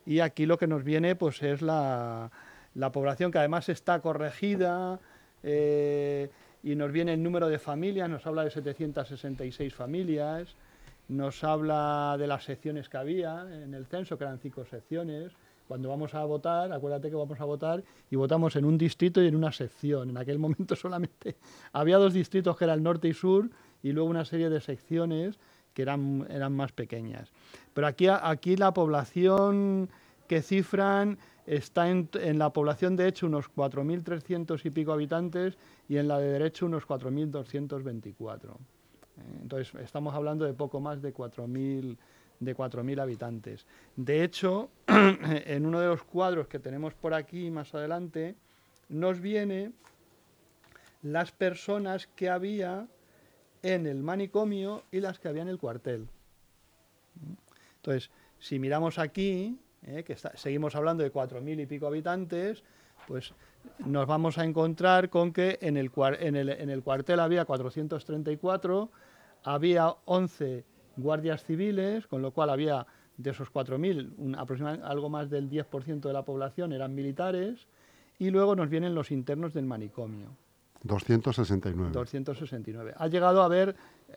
y 0.06 0.20
aquí 0.20 0.46
lo 0.46 0.56
que 0.56 0.66
nos 0.66 0.84
viene 0.84 1.16
pues 1.16 1.42
es 1.42 1.60
la, 1.60 2.30
la 2.74 2.92
población 2.92 3.30
que 3.30 3.38
además 3.38 3.68
está 3.68 4.00
corregida 4.00 5.00
eh, 5.42 6.30
y 6.62 6.74
nos 6.74 6.92
viene 6.92 7.14
el 7.14 7.22
número 7.22 7.48
de 7.48 7.58
familias, 7.58 8.08
nos 8.08 8.26
habla 8.26 8.44
de 8.44 8.50
766 8.50 9.74
familias, 9.74 10.54
nos 11.08 11.42
habla 11.42 12.16
de 12.18 12.26
las 12.26 12.44
secciones 12.44 12.88
que 12.88 12.96
había 12.96 13.46
en 13.50 13.74
el 13.74 13.86
censo, 13.86 14.18
que 14.18 14.24
eran 14.24 14.38
cinco 14.38 14.64
secciones. 14.64 15.32
Cuando 15.66 15.88
vamos 15.90 16.14
a 16.14 16.24
votar, 16.24 16.72
acuérdate 16.72 17.10
que 17.10 17.16
vamos 17.16 17.40
a 17.40 17.44
votar 17.44 17.82
y 18.10 18.16
votamos 18.16 18.56
en 18.56 18.64
un 18.64 18.78
distrito 18.78 19.22
y 19.22 19.28
en 19.28 19.36
una 19.36 19.52
sección. 19.52 20.10
En 20.10 20.16
aquel 20.16 20.38
momento 20.38 20.76
solamente 20.76 21.36
había 21.72 21.98
dos 21.98 22.12
distritos 22.12 22.56
que 22.56 22.64
eran 22.64 22.82
norte 22.82 23.08
y 23.08 23.14
sur 23.14 23.50
y 23.82 23.92
luego 23.92 24.08
una 24.08 24.24
serie 24.24 24.50
de 24.50 24.60
secciones 24.60 25.38
que 25.74 25.82
eran, 25.82 26.26
eran 26.30 26.54
más 26.54 26.72
pequeñas. 26.72 27.30
Pero 27.72 27.86
aquí, 27.86 28.08
aquí 28.08 28.56
la 28.56 28.72
población 28.72 29.88
que 30.26 30.42
cifran 30.42 31.18
está 31.48 31.88
en, 31.88 32.08
la 32.38 32.50
población 32.52 32.94
de 32.96 33.08
hecho 33.08 33.26
unos 33.26 33.50
4.300 33.50 34.64
y 34.64 34.70
pico 34.70 34.92
habitantes 34.92 35.56
y 35.88 35.96
en 35.96 36.08
la 36.08 36.18
de 36.18 36.32
derecho 36.32 36.66
unos 36.66 36.86
4.224. 36.86 38.38
Eh, 38.44 39.38
Entonces 39.42 39.74
estamos 39.82 40.14
hablando 40.14 40.44
de 40.44 40.52
poco 40.52 40.80
más 40.80 41.00
de 41.00 41.14
4.000 41.14 41.96
de 42.40 42.56
4.000 42.56 43.00
habitantes. 43.00 43.66
De 43.96 44.22
hecho, 44.22 44.70
en 44.86 45.66
uno 45.66 45.80
de 45.80 45.88
los 45.88 46.04
cuadros 46.04 46.46
que 46.46 46.60
tenemos 46.60 46.94
por 46.94 47.12
aquí 47.12 47.50
más 47.50 47.74
adelante, 47.74 48.36
nos 48.88 49.20
viene 49.20 49.72
las 51.02 51.32
personas 51.32 52.06
que 52.14 52.28
había 52.28 52.86
en 53.62 53.86
el 53.86 54.02
manicomio 54.02 54.84
y 54.92 55.00
las 55.00 55.18
que 55.18 55.28
había 55.28 55.42
en 55.42 55.48
el 55.48 55.58
cuartel. 55.58 56.06
Entonces, 57.76 58.10
si 58.38 58.60
miramos 58.60 58.98
aquí, 58.98 59.58
eh, 59.82 60.02
que 60.04 60.12
está- 60.14 60.36
seguimos 60.36 60.74
hablando 60.76 61.02
de 61.02 61.10
4.000 61.10 61.60
y 61.60 61.66
pico 61.66 61.86
habitantes, 61.86 62.62
pues 63.06 63.32
nos 63.86 64.06
vamos 64.06 64.38
a 64.38 64.44
encontrar 64.44 65.08
con 65.10 65.32
que 65.32 65.58
en 65.62 65.76
el, 65.76 65.90
en 66.20 66.36
el, 66.36 66.48
en 66.50 66.70
el 66.70 66.82
cuartel 66.82 67.20
había 67.20 67.44
434, 67.44 68.90
había 69.44 69.94
11 70.04 70.64
guardias 70.96 71.44
civiles, 71.44 72.06
con 72.06 72.22
lo 72.22 72.32
cual 72.32 72.50
había 72.50 72.86
de 73.16 73.30
esos 73.30 73.50
4.000, 73.52 74.12
un 74.18 74.34
aproximadamente 74.36 74.86
algo 74.86 75.08
más 75.08 75.30
del 75.30 75.48
10% 75.50 76.00
de 76.00 76.12
la 76.12 76.22
población 76.24 76.72
eran 76.72 76.94
militares, 76.94 77.66
y 78.18 78.30
luego 78.30 78.56
nos 78.56 78.68
vienen 78.68 78.94
los 78.94 79.10
internos 79.10 79.54
del 79.54 79.64
manicomio. 79.66 80.28
269. 80.82 81.92
269. 81.92 82.94
Ha 82.96 83.08
llegado 83.08 83.42
a 83.42 83.46
haber, 83.46 83.74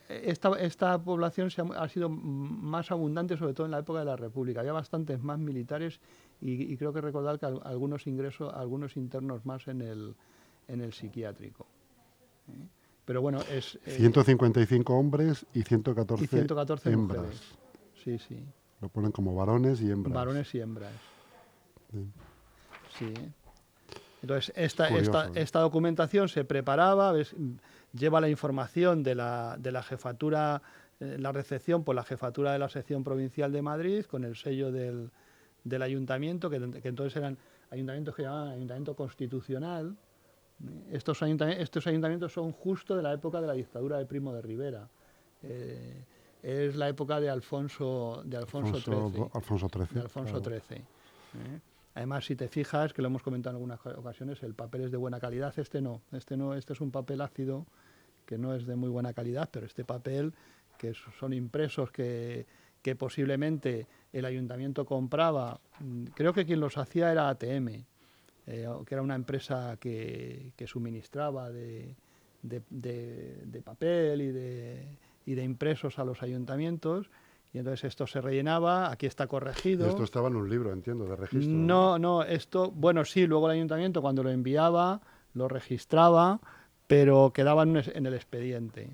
esta, 0.10 0.50
esta 0.60 0.98
población 1.02 1.52
se 1.52 1.62
ha, 1.62 1.66
ha 1.66 1.90
sido 1.90 2.10
más 2.10 2.92
abundante, 2.92 3.38
sobre 3.38 3.54
todo 3.54 3.66
en 3.66 3.72
la 3.72 3.80
época 3.80 4.00
de 4.00 4.06
la 4.06 4.16
República. 4.16 4.60
Había 4.62 4.74
bastantes 4.74 5.22
más 5.22 5.38
militares 5.40 6.00
y, 6.42 6.72
y 6.72 6.78
creo 6.78 6.94
que 6.94 7.02
recordar 7.02 7.40
que 7.40 7.46
al- 7.46 7.62
algunos 7.64 8.08
ingresos, 8.08 8.54
algunos 8.54 8.96
internos 8.98 9.46
más 9.46 9.68
en 9.68 9.82
el, 9.82 10.16
en 10.68 10.82
el 10.82 10.94
psiquiátrico. 10.94 11.66
¿eh? 12.50 12.66
Pero 13.06 13.22
bueno, 13.22 13.40
es... 13.52 13.76
eh, 13.86 13.96
155 13.98 14.94
hombres 14.96 15.46
y 15.54 15.64
114, 15.64 16.24
y 16.24 16.28
114 16.28 16.92
hembras. 16.92 17.22
mujeres. 17.24 17.42
sí, 18.04 18.18
sí. 18.20 18.44
Lo 18.80 18.90
ponen 18.90 19.12
como 19.12 19.36
varones 19.36 19.82
y 19.82 19.92
hembras. 19.92 20.14
Varones 20.16 20.56
y 20.56 20.60
hembras. 20.62 20.94
Sí. 21.92 22.08
Sí. 22.98 23.14
Entonces, 24.22 24.54
esta, 24.56 24.88
Curioso, 24.88 25.12
esta, 25.24 25.40
esta 25.40 25.60
documentación 25.62 26.30
se 26.30 26.44
preparaba, 26.44 27.12
ves, 27.12 27.36
lleva 27.94 28.22
la 28.22 28.30
información 28.30 29.02
de 29.04 29.16
la, 29.16 29.56
de 29.60 29.72
la 29.72 29.82
jefatura, 29.82 30.62
eh, 31.00 31.18
la 31.20 31.32
recepción 31.32 31.84
por 31.84 31.96
la 31.96 32.04
jefatura 32.04 32.54
de 32.54 32.60
la 32.60 32.70
sección 32.70 33.04
provincial 33.04 33.52
de 33.52 33.62
Madrid, 33.64 34.06
con 34.06 34.24
el 34.24 34.36
sello 34.36 34.72
del, 34.72 35.10
del 35.64 35.82
ayuntamiento, 35.82 36.50
que, 36.50 36.60
que 36.82 36.88
entonces 36.88 37.16
eran 37.18 37.38
ayuntamientos 37.72 38.16
que 38.16 38.22
llamaban 38.24 38.50
ayuntamiento 38.50 38.96
constitucional. 38.96 39.96
Estos, 40.92 41.22
ayuntami- 41.24 41.58
estos 41.58 41.88
ayuntamientos 41.88 42.32
son 42.32 42.52
justo 42.52 42.96
de 42.96 43.02
la 43.02 43.14
época 43.14 43.42
de 43.42 43.48
la 43.48 43.54
dictadura 43.54 43.98
de 43.98 44.06
Primo 44.06 44.32
de 44.34 44.42
Rivera. 44.44 44.88
Eh, 45.42 46.06
es 46.44 46.76
la 46.76 46.90
época 46.90 47.20
de 47.20 47.30
Alfonso, 47.32 48.22
de 48.26 48.38
Alfonso, 48.38 48.76
Alfonso, 48.76 49.10
XIII 49.12 49.26
Alfonso 49.34 49.68
XIII. 49.70 49.88
de 49.94 50.00
Alfonso 50.02 50.42
claro. 50.42 50.62
XIII. 50.68 50.78
¿eh? 50.78 51.60
Además, 51.94 52.26
si 52.26 52.36
te 52.36 52.48
fijas, 52.48 52.94
que 52.94 53.02
lo 53.02 53.08
hemos 53.10 53.22
comentado 53.24 53.56
en 53.58 53.64
algunas 53.72 53.86
ocasiones, 53.98 54.42
el 54.44 54.54
papel 54.54 54.82
es 54.86 54.92
de 54.92 54.98
buena 54.98 55.20
calidad, 55.20 55.54
este 55.60 55.82
no. 55.82 56.02
Este 56.12 56.38
no, 56.38 56.54
este 56.54 56.74
es 56.74 56.82
un 56.82 56.92
papel 56.92 57.22
ácido 57.22 57.66
que 58.26 58.38
no 58.38 58.54
es 58.56 58.66
de 58.66 58.76
muy 58.76 58.90
buena 58.90 59.14
calidad, 59.14 59.50
pero 59.52 59.66
este 59.66 59.84
papel, 59.84 60.34
que 60.78 60.94
son 61.20 61.34
impresos 61.34 61.92
que, 61.92 62.46
que 62.82 62.96
posiblemente 62.96 63.88
el 64.14 64.26
ayuntamiento 64.26 64.86
compraba, 64.86 65.60
mm, 65.80 66.06
creo 66.14 66.34
que 66.34 66.46
quien 66.46 66.60
los 66.62 66.78
hacía 66.78 67.12
era 67.12 67.28
ATM, 67.30 67.86
eh, 68.48 68.68
que 68.86 68.96
era 68.96 69.02
una 69.02 69.16
empresa 69.16 69.76
que, 69.80 70.54
que 70.56 70.68
suministraba 70.68 71.50
de, 71.52 71.96
de- 72.42 73.62
papel 73.64 74.22
y 74.22 75.32
y 75.32 75.36
de 75.36 75.44
impresos 75.44 76.00
a 76.00 76.04
los 76.04 76.24
ayuntamientos. 76.24 77.12
Y 77.54 77.58
entonces 77.58 77.84
esto 77.86 78.08
se 78.08 78.22
rellenaba, 78.22 78.92
aquí 78.92 79.06
está 79.06 79.26
Y 79.26 79.28
corregido. 79.28 79.88
esto 79.88 80.04
estaba 80.04 80.30
en 80.30 80.38
un 80.38 80.50
libro, 80.50 80.72
entiendo, 80.72 81.06
de 81.06 81.16
registro. 81.18 81.52
No, 81.52 82.00
no, 82.00 82.24
esto, 82.24 82.72
bueno, 82.72 83.04
sí, 83.04 83.28
luego 83.28 83.48
el 83.48 83.58
ayuntamiento 83.58 84.02
cuando 84.02 84.24
lo 84.24 84.30
enviaba 84.30 85.02
lo 85.34 85.48
registraba, 85.48 86.40
pero 86.88 87.32
quedaba 87.34 87.64
en 87.64 88.06
el 88.06 88.14
expediente. 88.14 88.90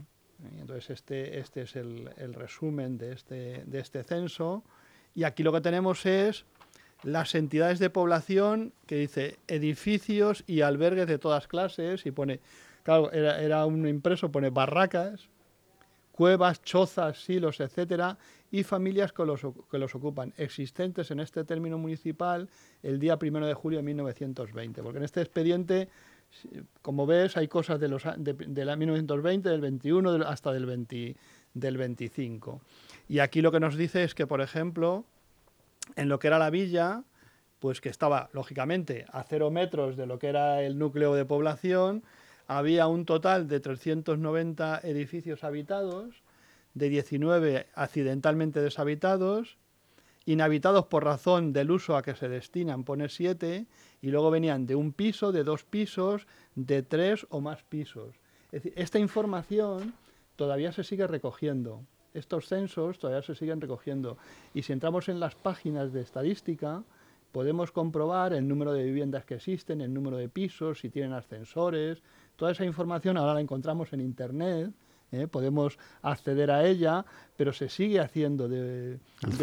Y 0.56 0.60
entonces 0.62 0.90
este, 0.92 1.40
este 1.40 1.64
es 1.64 1.76
el, 1.76 2.10
el 2.18 2.34
resumen 2.34 2.98
de 2.98 3.14
este, 3.14 3.64
de 3.66 3.80
este 3.80 4.04
censo. 4.04 4.64
Y 5.16 5.24
aquí 5.24 5.42
lo 5.44 5.52
que 5.52 5.62
tenemos 5.62 6.06
es 6.06 6.46
las 7.04 7.34
entidades 7.36 7.80
de 7.80 7.90
población 7.90 8.74
que 8.86 8.96
dice 8.96 9.38
edificios 9.48 10.44
y 10.48 10.62
albergues 10.62 11.08
de 11.08 11.18
todas 11.20 11.48
clases 11.48 12.06
y 12.06 12.12
pone, 12.12 12.40
claro, 12.84 13.12
era, 13.12 13.42
era 13.42 13.66
un 13.66 13.88
impreso, 13.88 14.32
pone 14.32 14.50
barracas, 14.52 15.30
cuevas, 16.18 16.64
chozas, 16.64 17.24
silos, 17.24 17.60
etcétera, 17.60 18.18
y 18.50 18.64
familias 18.64 19.14
que 19.14 19.24
los, 19.24 19.42
que 19.70 19.78
los 19.78 19.94
ocupan, 19.94 20.34
existentes 20.38 21.12
en 21.12 21.20
este 21.20 21.44
término 21.44 21.78
municipal 21.78 22.50
el 22.82 22.98
día 22.98 23.18
primero 23.20 23.46
de 23.46 23.54
julio 23.54 23.78
de 23.78 23.84
1920. 23.84 24.82
Porque 24.82 24.98
en 24.98 25.04
este 25.04 25.22
expediente, 25.22 25.90
como 26.82 27.06
ves, 27.06 27.38
hay 27.38 27.48
cosas 27.48 27.80
de, 27.80 27.88
los, 27.88 28.02
de, 28.18 28.66
la 28.66 28.76
1920, 28.76 29.48
del 29.48 29.62
21 29.62 30.12
del- 30.12 30.24
hasta 30.24 30.52
del, 30.52 30.66
20 30.66 31.16
del 31.54 31.78
25. 31.78 32.62
Y 33.10 33.20
aquí 33.20 33.42
lo 33.44 33.52
que 33.52 33.60
nos 33.60 33.76
dice 33.78 34.04
es 34.04 34.16
que, 34.16 34.26
por 34.26 34.42
ejemplo, 34.42 35.06
en 35.96 36.10
lo 36.10 36.18
que 36.18 36.28
era 36.28 36.40
la 36.40 36.50
villa, 36.50 37.04
pues 37.60 37.80
que 37.80 37.90
estaba, 37.90 38.30
lógicamente, 38.34 39.06
a 39.12 39.22
cero 39.24 39.52
metros 39.52 39.96
de 39.96 40.08
lo 40.08 40.18
que 40.18 40.28
era 40.30 40.64
el 40.64 40.80
núcleo 40.80 41.14
de 41.14 41.26
población, 41.26 42.04
había 42.48 42.88
un 42.88 43.06
total 43.06 43.48
de 43.48 43.60
390 43.60 44.82
edificios 44.84 45.44
habitados, 45.44 46.24
de 46.74 46.90
19 46.90 47.68
accidentalmente 47.76 48.62
deshabitados, 48.62 49.58
inhabitados 50.26 50.86
por 50.88 51.04
razón 51.04 51.54
del 51.54 51.72
uso 51.72 51.96
a 51.96 52.04
que 52.04 52.16
se 52.16 52.30
destinan, 52.30 52.84
pone 52.84 53.10
7, 53.10 53.66
y 54.02 54.08
luego 54.10 54.32
venían 54.32 54.66
de 54.66 54.76
un 54.76 54.92
piso, 54.94 55.32
de 55.32 55.44
dos 55.44 55.64
pisos, 55.64 56.28
de 56.56 56.84
tres 56.84 57.26
o 57.30 57.42
más 57.42 57.64
pisos. 57.64 58.16
Esta 58.52 59.00
información 59.00 59.94
todavía 60.36 60.72
se 60.72 60.84
sigue 60.84 61.08
recogiendo. 61.08 61.82
Estos 62.14 62.48
censos 62.48 63.00
todavía 63.00 63.22
se 63.22 63.36
siguen 63.36 63.62
recogiendo. 63.62 64.18
Y 64.54 64.64
si 64.64 64.74
entramos 64.74 65.10
en 65.10 65.20
las 65.20 65.36
páginas 65.36 65.94
de 65.94 66.02
estadística, 66.02 66.84
podemos 67.32 67.72
comprobar 67.72 68.34
el 68.34 68.48
número 68.48 68.74
de 68.74 68.84
viviendas 68.84 69.26
que 69.26 69.36
existen, 69.36 69.82
el 69.82 69.94
número 69.94 70.18
de 70.18 70.30
pisos, 70.30 70.80
si 70.80 70.90
tienen 70.90 71.14
ascensores. 71.14 72.02
Toda 72.38 72.52
esa 72.54 72.64
información 72.64 73.18
ahora 73.18 73.34
la 73.34 73.42
encontramos 73.42 73.92
en 73.94 74.00
Internet, 74.00 74.72
¿eh? 75.12 75.28
podemos 75.28 75.78
acceder 76.02 76.50
a 76.52 76.66
ella, 76.66 77.04
pero 77.36 77.52
se 77.52 77.68
sigue 77.68 78.00
haciendo 78.00 78.48
de, 78.48 79.00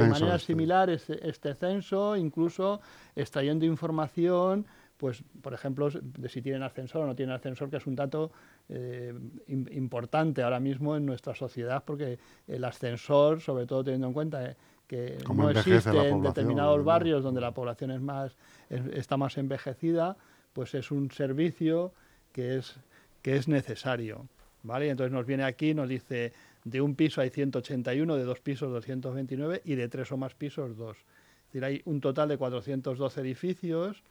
manera 0.08 0.36
este. 0.36 0.46
similar 0.46 0.88
este, 0.90 1.28
este 1.28 1.54
censo, 1.54 2.16
incluso 2.16 2.80
extrayendo 3.16 3.66
información, 3.66 4.64
pues, 4.96 5.22
por 5.42 5.52
ejemplo, 5.52 5.88
de 5.90 6.28
si 6.28 6.40
tienen 6.40 6.62
ascensor 6.62 7.02
o 7.02 7.06
no 7.06 7.16
tienen 7.16 7.34
ascensor, 7.34 7.68
que 7.68 7.78
es 7.78 7.86
un 7.86 7.96
dato 7.96 8.30
eh, 8.68 9.12
im- 9.48 9.70
importante 9.74 10.42
ahora 10.42 10.60
mismo 10.60 10.96
en 10.96 11.04
nuestra 11.04 11.34
sociedad, 11.34 11.82
porque 11.84 12.18
el 12.46 12.64
ascensor, 12.64 13.40
sobre 13.40 13.66
todo 13.66 13.82
teniendo 13.82 14.06
en 14.06 14.12
cuenta 14.12 14.48
eh, 14.50 14.56
que 14.86 15.18
no 15.34 15.50
existe 15.50 15.90
en 16.08 16.22
determinados 16.22 16.78
¿no? 16.78 16.84
barrios 16.84 17.22
donde 17.24 17.40
la 17.40 17.52
población 17.52 17.90
es 17.90 18.00
más, 18.00 18.36
es- 18.70 18.86
está 18.92 19.16
más 19.16 19.36
envejecida, 19.36 20.16
pues 20.52 20.74
es 20.74 20.92
un 20.92 21.10
servicio 21.10 21.92
que 22.34 22.58
es, 22.58 22.74
que 23.22 23.36
es 23.36 23.48
necesario. 23.48 24.28
¿vale? 24.64 24.90
Entonces 24.90 25.12
nos 25.12 25.24
viene 25.24 25.44
aquí, 25.44 25.72
nos 25.72 25.88
dice, 25.88 26.32
de 26.64 26.80
un 26.80 26.96
piso 26.96 27.20
hay 27.20 27.30
181, 27.30 28.16
de 28.16 28.24
dos 28.24 28.40
pisos 28.40 28.72
229 28.72 29.62
y 29.64 29.76
de 29.76 29.88
tres 29.88 30.10
o 30.10 30.16
más 30.16 30.34
pisos 30.34 30.76
dos. 30.76 30.96
Es 30.98 31.46
decir, 31.46 31.64
hay 31.64 31.82
un 31.84 32.00
total 32.00 32.28
de 32.28 32.36
412 32.36 33.20
edificios 33.20 34.02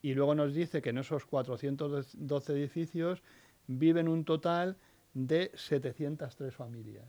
y 0.00 0.14
luego 0.14 0.34
nos 0.34 0.54
dice 0.54 0.80
que 0.80 0.90
en 0.90 0.98
esos 0.98 1.26
412 1.26 2.52
edificios 2.54 3.22
viven 3.66 4.08
un 4.08 4.24
total 4.24 4.76
de 5.12 5.50
703 5.54 6.54
familias. 6.54 7.04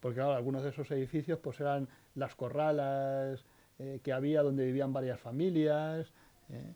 Porque 0.00 0.16
claro, 0.16 0.32
algunos 0.32 0.64
de 0.64 0.70
esos 0.70 0.90
edificios 0.90 1.38
pues 1.38 1.60
eran 1.60 1.88
las 2.16 2.34
corralas 2.34 3.46
eh, 3.78 4.00
que 4.02 4.12
había 4.12 4.42
donde 4.42 4.66
vivían 4.66 4.92
varias 4.92 5.20
familias. 5.20 6.12
eh. 6.50 6.74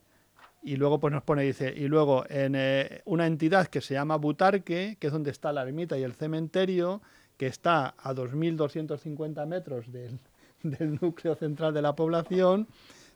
Y 0.67 0.75
luego 0.75 0.99
pues 0.99 1.13
nos 1.13 1.23
pone, 1.23 1.45
dice, 1.45 1.73
y 1.77 1.87
luego 1.87 2.25
en 2.29 2.57
eh, 2.57 3.03
una 3.05 3.29
entidad 3.29 3.69
que 3.69 3.81
se 3.81 3.95
llama 3.95 4.17
Butarque, 4.17 4.97
que 4.99 5.07
es 5.07 5.13
donde 5.13 5.31
está 5.31 5.53
la 5.53 5.63
ermita 5.63 5.97
y 5.97 6.03
el 6.03 6.13
cementerio, 6.13 7.03
que 7.37 7.47
está 7.47 7.95
a 7.97 8.13
2.250 8.13 9.47
metros 9.47 9.93
del, 9.93 10.19
del 10.65 10.99
núcleo 11.01 11.37
central 11.37 11.73
de 11.73 11.83
la 11.83 11.95
población, 11.95 12.67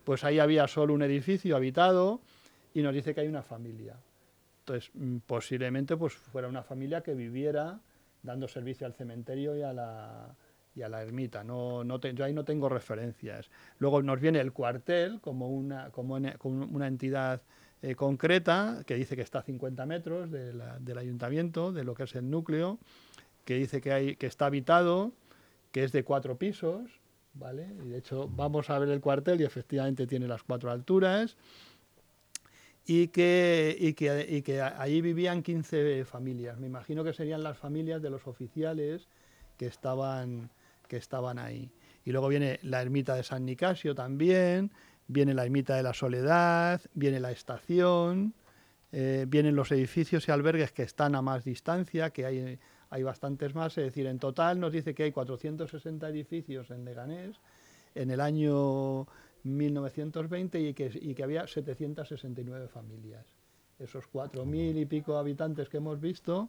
pues 0.05 0.23
ahí 0.23 0.39
había 0.39 0.69
solo 0.69 0.95
un 0.95 1.03
edificio 1.03 1.57
habitado 1.57 2.21
y 2.73 2.83
nos 2.83 2.95
dice 2.95 3.17
que 3.17 3.23
hay 3.23 3.29
una 3.29 3.43
familia. 3.43 3.97
Entonces, 4.61 4.93
mm, 4.95 5.17
posiblemente 5.27 5.97
pues 5.97 6.15
fuera 6.15 6.47
una 6.47 6.63
familia 6.63 7.01
que 7.01 7.15
viviera 7.15 7.81
dando 8.23 8.47
servicio 8.47 8.87
al 8.87 8.95
cementerio 8.95 9.57
y 9.57 9.63
a 9.63 9.73
la, 9.73 10.37
y 10.75 10.83
a 10.83 10.89
la 10.89 11.03
ermita. 11.03 11.45
No, 11.45 11.85
no 11.85 12.01
yo 12.01 12.25
ahí 12.25 12.33
no 12.33 12.45
tengo 12.45 12.69
referencias. 12.69 13.51
Luego 13.79 14.03
nos 14.03 14.21
viene 14.21 14.41
el 14.41 14.53
cuartel 14.53 15.21
como 15.21 15.49
una, 15.49 15.91
como 15.91 16.15
una 16.15 16.87
entidad 16.87 17.43
eh, 17.83 17.95
concreta 17.95 18.83
que 18.87 18.95
dice 18.95 19.17
que 19.17 19.23
está 19.23 19.41
a 19.41 19.43
50 19.43 19.87
metros 19.87 20.31
del 20.31 20.99
ayuntamiento, 20.99 21.73
de 21.73 21.85
lo 21.85 21.95
que 21.95 22.05
es 22.05 22.15
el 22.15 22.31
núcleo, 22.31 22.79
que 23.45 23.55
dice 23.55 23.81
que, 23.81 23.93
hay, 23.93 24.17
que 24.17 24.27
está 24.27 24.47
habitado, 24.47 25.13
que 25.73 25.85
es 25.85 25.93
de 25.93 26.05
cuatro 26.05 26.37
pisos, 26.37 27.01
¿vale? 27.35 27.67
Y 27.85 27.89
de 27.89 27.99
hecho 27.99 28.29
vamos 28.29 28.71
a 28.71 28.79
ver 28.79 28.91
el 28.91 29.01
cuartel 29.01 29.41
y 29.41 29.45
efectivamente 29.45 30.07
tiene 30.07 30.29
las 30.29 30.43
cuatro 30.43 30.71
alturas 30.71 31.37
y 32.87 33.09
que, 33.09 33.77
y 33.79 33.95
que, 33.95 34.27
y 34.29 34.43
que 34.43 34.61
allí 34.61 35.01
vivían 35.01 35.43
15 35.43 36.05
familias. 36.05 36.59
Me 36.59 36.67
imagino 36.67 37.05
que 37.05 37.13
serían 37.13 37.43
las 37.43 37.57
familias 37.57 38.03
de 38.03 38.11
los 38.11 38.27
oficiales 38.27 39.09
que 39.57 39.67
estaban, 39.67 40.51
que 40.91 40.97
estaban 40.97 41.39
ahí. 41.39 41.71
Y 42.05 42.11
luego 42.11 42.27
viene 42.27 42.59
la 42.63 42.83
ermita 42.83 43.15
de 43.15 43.23
San 43.23 43.47
Nicasio 43.47 43.95
también, 43.95 44.73
viene 45.07 45.35
la 45.35 45.45
ermita 45.45 45.77
de 45.77 45.85
la 45.85 45.95
Soledad, 45.95 46.81
viene 46.95 47.21
la 47.21 47.31
estación, 47.31 48.35
eh, 48.91 49.25
vienen 49.29 49.55
los 49.55 49.71
edificios 49.71 50.27
y 50.27 50.33
albergues 50.33 50.73
que 50.73 50.83
están 50.83 51.15
a 51.15 51.23
más 51.23 51.45
distancia, 51.45 52.11
que 52.11 52.27
hay, 52.27 52.59
hay 52.91 53.03
bastantes 53.05 53.55
más. 53.55 53.79
Es 53.79 53.85
decir, 53.85 54.07
en 54.07 54.19
total 54.19 54.59
nos 54.59 54.73
dice 54.73 54.93
que 54.93 55.05
hay 55.05 55.13
460 55.13 56.09
edificios 56.09 56.73
en 56.73 56.85
Leganés 56.85 57.37
en 57.95 58.11
el 58.11 58.21
año 58.21 59.07
1920 59.45 60.61
y 60.61 60.75
que, 60.75 60.91
y 61.01 61.15
que 61.15 61.23
había 61.23 61.47
769 61.47 62.67
familias. 62.67 63.25
Esos 63.79 64.05
4.000 64.13 64.77
y 64.77 64.87
pico 64.87 65.17
habitantes 65.17 65.69
que 65.69 65.77
hemos 65.77 66.01
visto, 66.01 66.49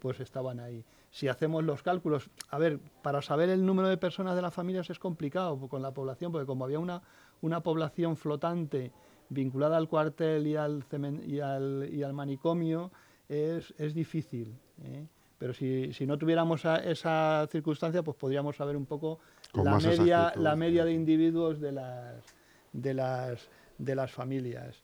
pues 0.00 0.18
estaban 0.20 0.58
ahí. 0.58 0.84
Si 1.10 1.28
hacemos 1.28 1.62
los 1.64 1.82
cálculos, 1.82 2.30
a 2.50 2.58
ver, 2.58 2.80
para 3.02 3.22
saber 3.22 3.48
el 3.50 3.64
número 3.64 3.88
de 3.88 3.96
personas 3.96 4.34
de 4.34 4.42
las 4.42 4.54
familias 4.54 4.90
es 4.90 4.98
complicado 4.98 5.58
con 5.68 5.82
la 5.82 5.92
población, 5.92 6.32
porque 6.32 6.46
como 6.46 6.64
había 6.64 6.78
una, 6.78 7.02
una 7.40 7.62
población 7.62 8.16
flotante 8.16 8.92
vinculada 9.28 9.76
al 9.76 9.88
cuartel 9.88 10.46
y 10.46 10.56
al, 10.56 10.82
cemen- 10.88 11.24
y 11.26 11.40
al, 11.40 11.88
y 11.92 12.02
al 12.02 12.12
manicomio, 12.12 12.90
es, 13.28 13.72
es 13.78 13.94
difícil. 13.94 14.56
¿eh? 14.82 15.06
pero 15.38 15.54
si, 15.54 15.92
si 15.94 16.06
no 16.06 16.18
tuviéramos 16.18 16.64
esa 16.84 17.46
circunstancia, 17.50 18.02
pues 18.02 18.16
podríamos 18.16 18.56
saber 18.56 18.76
un 18.76 18.84
poco 18.86 19.20
la 19.54 19.78
media, 19.78 20.32
la 20.36 20.54
media 20.56 20.84
de 20.84 20.92
individuos 20.92 21.60
de 21.60 21.72
las, 21.72 22.24
de 22.72 22.92
las, 22.94 23.48
de 23.78 23.94
las 23.94 24.10
familias. 24.12 24.82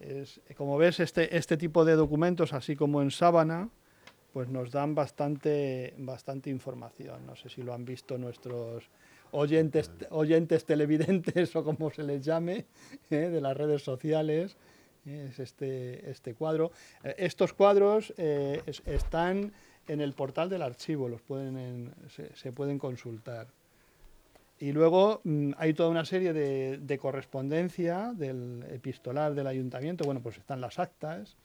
Es, 0.00 0.40
como 0.56 0.78
ves, 0.78 1.00
este, 1.00 1.36
este 1.36 1.56
tipo 1.58 1.84
de 1.84 1.96
documentos, 1.96 2.54
así 2.54 2.74
como 2.76 3.02
en 3.02 3.10
Sábana, 3.10 3.68
pues 4.32 4.48
nos 4.48 4.70
dan 4.70 4.94
bastante, 4.94 5.94
bastante 5.98 6.50
información. 6.50 7.26
No 7.26 7.36
sé 7.36 7.48
si 7.48 7.62
lo 7.62 7.74
han 7.74 7.84
visto 7.84 8.16
nuestros 8.16 8.88
oyentes, 9.32 9.90
oyentes 10.10 10.64
televidentes 10.64 11.54
o 11.56 11.64
como 11.64 11.90
se 11.90 12.02
les 12.02 12.24
llame, 12.24 12.66
¿eh? 13.10 13.28
de 13.28 13.40
las 13.40 13.56
redes 13.56 13.82
sociales. 13.82 14.56
¿eh? 15.06 15.28
Es 15.30 15.38
este, 15.38 16.10
este 16.10 16.34
cuadro. 16.34 16.72
Eh, 17.04 17.14
estos 17.18 17.52
cuadros 17.52 18.12
están 18.16 19.52
en 19.88 20.00
el 20.00 20.14
portal 20.14 20.48
del 20.48 20.62
archivo, 20.62 21.08
los 21.08 21.20
pueden 21.20 21.92
se, 22.34 22.52
pueden 22.52 22.78
consultar. 22.78 23.48
Y 24.58 24.70
luego 24.70 25.20
mm, 25.24 25.52
hay 25.58 25.74
toda 25.74 25.88
una 25.88 26.04
serie 26.04 26.32
de, 26.32 26.78
de, 26.78 26.98
correspondencia 26.98 28.12
del 28.14 28.64
epistolar 28.70 29.34
del 29.34 29.48
ayuntamiento. 29.48 30.04
Bueno, 30.04 30.22
pues 30.22 30.38
están 30.38 30.60
las 30.60 30.78
actas 30.78 31.36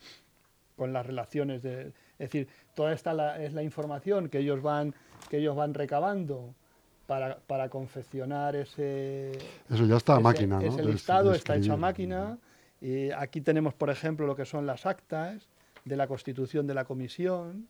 con 0.77 0.93
las 0.93 1.05
relaciones 1.05 1.63
de, 1.63 1.87
es 1.87 1.93
decir, 2.19 2.47
toda 2.77 2.93
esta 2.93 3.43
es 3.43 3.53
la 3.53 3.63
información 3.63 4.29
que 4.29 4.37
ellos 4.37 4.61
van, 4.61 4.93
que 5.31 5.39
ellos 5.39 5.55
van 5.55 5.73
recabando 5.73 6.53
para, 7.07 7.39
para 7.39 7.69
confeccionar 7.69 8.55
ese... 8.55 9.31
Eso 9.67 9.85
ya 9.87 9.97
está 9.97 10.17
a 10.17 10.19
máquina, 10.19 10.59
¿no? 10.59 10.67
Ese 10.67 10.83
listado 10.85 11.33
está 11.33 11.55
hecho 11.55 11.73
a 11.73 11.77
máquina. 11.77 12.37
Y 12.79 13.09
aquí 13.09 13.41
tenemos, 13.41 13.73
por 13.73 13.89
ejemplo, 13.89 14.27
lo 14.27 14.35
que 14.35 14.45
son 14.45 14.67
las 14.67 14.85
actas 14.85 15.49
de 15.85 15.95
la 15.95 16.05
constitución 16.05 16.67
de 16.67 16.75
la 16.75 16.85
comisión. 16.85 17.67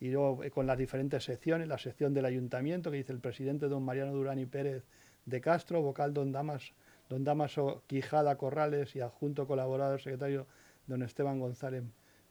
Y 0.00 0.10
luego 0.10 0.42
eh, 0.42 0.50
con 0.50 0.66
las 0.66 0.76
diferentes 0.76 1.22
secciones, 1.22 1.68
la 1.68 1.78
sección 1.78 2.12
del 2.12 2.24
ayuntamiento, 2.24 2.90
que 2.90 2.96
dice 2.96 3.12
el 3.12 3.20
presidente 3.20 3.68
don 3.68 3.84
Mariano 3.84 4.12
Durán 4.12 4.40
y 4.40 4.46
Pérez 4.46 4.82
de 5.26 5.40
Castro, 5.40 5.80
vocal 5.80 6.12
don, 6.12 6.32
Damas, 6.32 6.72
don 7.08 7.22
Damaso 7.22 7.84
Quijada 7.86 8.36
Corrales 8.36 8.96
y 8.96 9.00
adjunto 9.00 9.46
colaborador 9.46 10.00
secretario 10.00 10.48
don 10.88 11.04
Esteban 11.04 11.38
González 11.38 11.84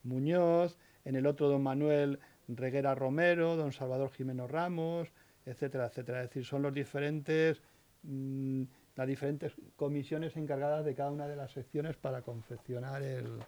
Muñoz, 0.04 0.78
en 1.06 1.16
el 1.16 1.26
otro 1.26 1.50
don 1.50 1.64
Manuel 1.64 2.20
Reguera 2.48 2.96
Romero, 2.96 3.56
don 3.56 3.72
Salvador 3.72 4.12
Jimeno 4.12 4.48
Ramos, 4.48 5.10
etcétera, 5.46 5.88
etcétera. 5.88 6.24
Es 6.24 6.30
decir, 6.30 6.46
son 6.46 6.62
los 6.62 6.74
diferentes, 6.74 7.62
mm, 8.04 8.64
las 8.96 9.08
diferentes 9.08 9.54
comisiones 9.76 10.36
encargadas 10.38 10.86
de 10.86 10.96
cada 10.96 11.12
una 11.12 11.28
de 11.28 11.36
las 11.36 11.52
secciones 11.52 11.96
para 11.98 12.22
confeccionar 12.22 13.02
el, 13.02 13.40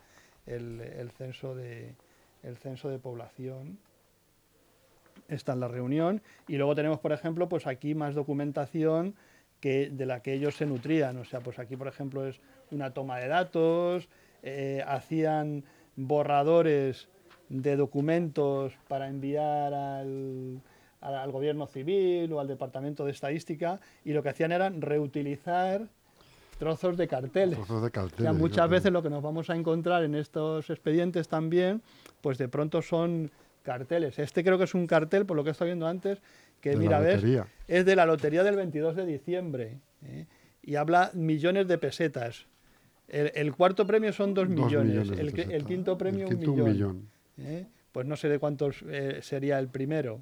el, 0.46 1.12
censo, 1.18 1.56
de, 1.56 1.96
el 2.44 2.58
censo 2.58 2.90
de 2.90 3.00
población. 3.00 3.78
Esta 5.28 5.54
es 5.54 5.58
la 5.58 5.68
reunión. 5.68 6.22
Y 6.48 6.58
luego 6.58 6.76
tenemos, 6.76 7.00
por 7.00 7.12
ejemplo, 7.12 7.50
pues 7.50 7.68
aquí 7.68 7.96
más 7.96 8.16
documentación 8.16 9.16
que, 9.60 9.90
de 9.90 10.06
la 10.06 10.22
que 10.22 10.34
ellos 10.34 10.56
se 10.56 10.66
nutrían. 10.66 11.18
O 11.18 11.26
sea, 11.26 11.40
pues 11.40 11.60
aquí, 11.60 11.76
por 11.76 11.88
ejemplo, 11.88 12.28
es 12.28 12.40
una 12.72 12.94
toma 12.94 13.20
de 13.20 13.28
datos, 13.28 14.10
eh, 14.44 14.84
hacían 14.86 15.64
borradores 15.96 17.08
de 17.50 17.76
documentos 17.76 18.74
para 18.88 19.08
enviar 19.08 19.74
al, 19.74 20.62
al, 21.02 21.32
gobierno 21.32 21.68
civil 21.68 22.32
o 22.34 22.40
al 22.40 22.48
departamento 22.48 23.06
de 23.06 23.12
estadística 23.12 23.80
y 24.04 24.14
lo 24.14 24.24
que 24.24 24.30
hacían 24.30 24.52
era 24.52 24.70
reutilizar 24.70 25.88
trozos 26.58 26.98
de 26.98 27.08
carteles. 27.08 27.58
Trozos 27.58 27.84
de 27.84 27.92
carteles 27.92 28.34
muchas 28.34 28.70
veces 28.70 28.92
lo 28.92 29.04
que 29.04 29.10
nos 29.10 29.22
vamos 29.22 29.50
a 29.50 29.56
encontrar 29.56 30.04
en 30.04 30.16
estos 30.16 30.70
expedientes 30.70 31.28
también, 31.28 31.82
pues 32.22 32.38
de 32.38 32.48
pronto 32.48 32.82
son 32.82 33.32
carteles. 33.64 34.20
Este 34.20 34.44
creo 34.44 34.58
que 34.58 34.64
es 34.64 34.74
un 34.74 34.88
cartel, 34.88 35.26
por 35.26 35.36
lo 35.36 35.44
que 35.44 35.50
he 35.50 35.52
estado 35.52 35.68
viendo 35.68 35.88
antes, 35.88 36.22
que 36.62 36.76
mira, 36.76 37.00
ves, 37.00 37.24
es 37.68 37.86
de 37.86 37.96
la 37.96 38.06
lotería 38.06 38.44
del 38.44 38.56
22 38.56 38.96
de 38.96 39.06
diciembre 39.06 39.78
¿eh? 40.04 40.26
y 40.64 40.76
habla 40.76 41.12
millones 41.14 41.68
de 41.68 41.78
pesetas. 41.78 42.48
El, 43.08 43.54
cuarto 43.54 43.86
premio 43.86 44.12
son 44.14 44.34
dos, 44.34 44.50
millones, 44.50 45.12
el, 45.12 45.64
quinto 45.66 45.96
premio 45.96 46.28
un 46.28 46.64
millón. 46.64 47.08
¿Eh? 47.38 47.68
Pues 47.92 48.06
no 48.06 48.16
sé 48.16 48.30
de 48.30 48.40
cuántos 48.40 48.84
eh, 48.88 49.20
sería 49.22 49.60
el 49.60 49.70
primero. 49.70 50.22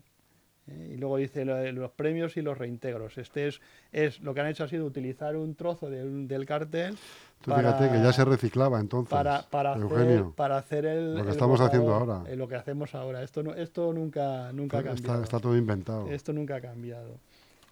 ¿eh? 0.67 0.91
Y 0.93 0.97
luego 0.97 1.17
dice 1.17 1.45
los 1.45 1.91
premios 1.91 2.37
y 2.37 2.41
los 2.41 2.57
reintegros. 2.57 3.17
Este 3.17 3.47
es, 3.47 3.61
es 3.91 4.21
lo 4.21 4.33
que 4.33 4.41
han 4.41 4.47
hecho 4.47 4.63
ha 4.63 4.67
sido 4.67 4.85
utilizar 4.85 5.35
un 5.35 5.55
trozo 5.55 5.89
del 5.89 6.45
cartel. 6.45 6.97
fíjate 7.41 7.89
que 7.89 8.01
ya 8.01 8.13
se 8.13 8.25
reciclaba 8.25 8.79
entonces. 8.79 9.09
Para, 9.09 9.43
para, 9.49 9.73
hacer, 9.73 10.25
para 10.35 10.57
hacer 10.57 10.85
el. 10.85 11.15
Lo 11.15 11.25
que 11.25 11.31
estamos 11.31 11.59
haciendo 11.61 11.93
ahora. 11.93 12.23
lo 12.35 12.47
que 12.47 12.55
hacemos 12.55 12.93
ahora. 12.95 13.23
Esto, 13.23 13.43
no, 13.43 13.53
esto 13.53 13.91
nunca, 13.93 14.51
nunca 14.53 14.79
ha 14.79 14.83
cambiado. 14.83 15.23
Está, 15.23 15.39
todo 15.39 15.57
inventado. 15.57 16.07
Esto 16.09 16.33
nunca 16.33 16.55
ha 16.57 16.61
cambiado. 16.61 17.17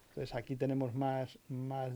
Entonces 0.08 0.34
aquí 0.34 0.56
tenemos 0.56 0.94
más, 0.94 1.38
más 1.48 1.92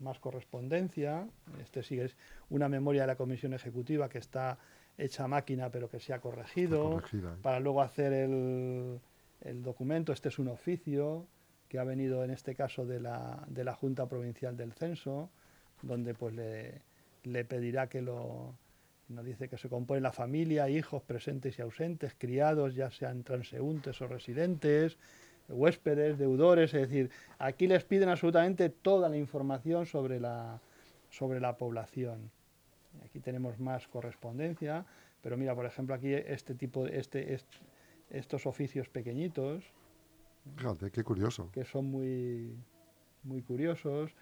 más 0.00 0.18
correspondencia. 0.18 1.28
Este 1.60 1.82
sí 1.82 2.00
es 2.00 2.16
una 2.48 2.68
memoria 2.68 3.02
de 3.02 3.06
la 3.08 3.16
Comisión 3.16 3.52
Ejecutiva 3.52 4.08
que 4.08 4.18
está 4.18 4.58
hecha 4.98 5.26
máquina 5.28 5.70
pero 5.70 5.88
que 5.88 6.00
se 6.00 6.12
ha 6.12 6.20
corregido 6.20 7.02
¿eh? 7.12 7.20
para 7.42 7.60
luego 7.60 7.82
hacer 7.82 8.12
el, 8.12 9.00
el, 9.42 9.62
documento. 9.62 10.12
Este 10.12 10.28
es 10.28 10.38
un 10.38 10.48
oficio 10.48 11.26
que 11.68 11.78
ha 11.78 11.84
venido 11.84 12.24
en 12.24 12.30
este 12.30 12.54
caso 12.54 12.84
de 12.84 13.00
la, 13.00 13.44
de 13.48 13.64
la 13.64 13.74
Junta 13.74 14.06
Provincial 14.06 14.56
del 14.56 14.72
Censo, 14.72 15.30
donde 15.82 16.14
pues 16.14 16.34
le, 16.34 16.82
le 17.24 17.44
pedirá 17.44 17.88
que 17.88 18.02
lo... 18.02 18.54
Nos 19.08 19.24
dice 19.24 19.48
que 19.48 19.58
se 19.58 19.68
compone 19.68 20.00
la 20.00 20.12
familia, 20.12 20.68
hijos 20.68 21.02
presentes 21.02 21.58
y 21.58 21.62
ausentes, 21.62 22.14
criados, 22.16 22.76
ya 22.76 22.92
sean 22.92 23.24
transeúntes 23.24 24.00
o 24.02 24.06
residentes, 24.06 24.98
huéspedes, 25.48 26.16
deudores, 26.18 26.72
es 26.74 26.88
decir, 26.88 27.10
aquí 27.38 27.66
les 27.66 27.84
piden 27.84 28.08
absolutamente 28.08 28.68
toda 28.68 29.08
la 29.08 29.16
información 29.16 29.86
sobre 29.86 30.20
la, 30.20 30.60
sobre 31.10 31.40
la 31.40 31.56
población. 31.56 32.30
Aquí 33.04 33.20
tenemos 33.20 33.58
más 33.58 33.86
correspondencia, 33.88 34.84
pero 35.22 35.36
mira, 35.36 35.54
por 35.54 35.66
ejemplo, 35.66 35.94
aquí 35.94 36.12
este 36.12 36.54
tipo, 36.54 36.86
este, 36.86 37.38
estos 38.10 38.46
oficios 38.46 38.88
pequeñitos. 38.88 39.64
Fíjate, 40.56 40.90
qué 40.90 41.04
curioso. 41.04 41.50
Que 41.52 41.64
son 41.64 41.86
muy, 41.86 42.56
muy 43.22 43.42
curiosos, 43.42 44.14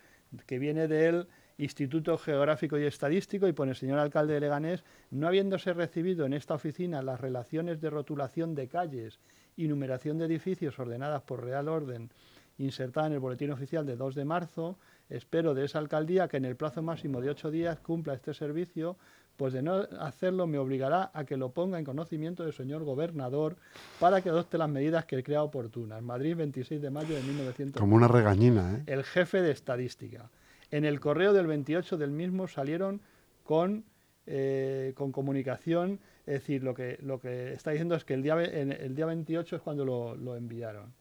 que 0.47 0.59
viene 0.59 0.89
del 0.89 1.29
Instituto 1.57 2.19
Geográfico 2.19 2.79
y 2.79 2.85
Estadístico 2.85 3.49
y 3.49 3.53
pone, 3.53 3.75
señor 3.75 3.99
alcalde 3.99 4.35
de 4.35 4.41
Leganés, 4.41 4.85
no 5.11 5.27
habiéndose 5.27 5.73
recibido 5.73 6.27
en 6.27 6.33
esta 6.33 6.55
oficina 6.55 7.03
las 7.03 7.21
relaciones 7.21 7.81
de 7.81 7.91
rotulación 7.91 8.55
de 8.55 8.69
calles 8.69 9.19
y 9.57 9.67
numeración 9.67 10.19
de 10.19 10.27
edificios 10.27 10.79
ordenadas 10.79 11.23
por 11.23 11.43
Real 11.43 11.69
Orden 11.69 12.11
insertada 12.59 13.07
en 13.07 13.15
el 13.15 13.21
Boletín 13.21 13.51
Oficial 13.51 13.87
de 13.87 13.97
2 13.97 14.15
de 14.15 14.25
marzo, 14.25 14.79
espero 15.11 15.55
de 15.55 15.65
esa 15.65 15.79
alcaldía 15.79 16.29
que 16.29 16.37
en 16.37 16.45
el 16.45 16.57
plazo 16.57 16.83
máximo 16.83 17.21
de 17.21 17.31
ocho 17.31 17.51
días 17.51 17.79
cumpla 17.81 18.15
este 18.15 18.35
servicio, 18.35 18.97
pues 19.37 19.53
de 19.53 19.63
no 19.63 19.87
hacerlo 20.01 20.47
me 20.47 20.59
obligará 20.59 21.11
a 21.15 21.25
que 21.25 21.37
lo 21.37 21.53
ponga 21.53 21.79
en 21.79 21.85
conocimiento 21.85 22.43
del 22.43 22.53
señor 22.53 22.85
gobernador 22.85 23.57
para 24.01 24.21
que 24.21 24.31
adopte 24.31 24.59
las 24.59 24.69
medidas 24.69 25.05
que 25.05 25.23
crea 25.23 25.43
oportunas. 25.43 26.03
Madrid, 26.03 26.37
26 26.37 26.83
de 26.83 26.91
mayo 26.91 27.15
de 27.15 27.23
1900. 27.23 27.81
Como 27.81 27.97
una 27.97 28.09
regañina, 28.09 28.75
¿eh? 28.75 28.83
El 28.87 29.05
jefe 29.05 29.41
de 29.43 29.53
estadística. 29.53 30.31
En 30.71 30.85
el 30.85 31.01
correo 31.01 31.33
del 31.33 31.47
28 31.47 31.97
del 31.97 32.11
mismo 32.11 32.49
salieron 32.49 33.01
con, 33.45 33.85
eh, 34.27 34.93
con 34.97 35.13
comunicación 35.13 36.01
es 36.29 36.41
decir, 36.41 36.63
lo 36.63 36.75
que, 36.75 36.99
lo 37.01 37.19
que 37.19 37.55
está 37.55 37.71
diciendo 37.71 37.95
es 37.95 38.05
que 38.05 38.13
el 38.13 38.23
día, 38.23 38.35
el 38.43 38.95
día 38.95 39.07
28 39.07 39.57
es 39.57 39.63
cuando 39.63 39.87
lo, 39.87 40.37
enviaron. 40.37 40.93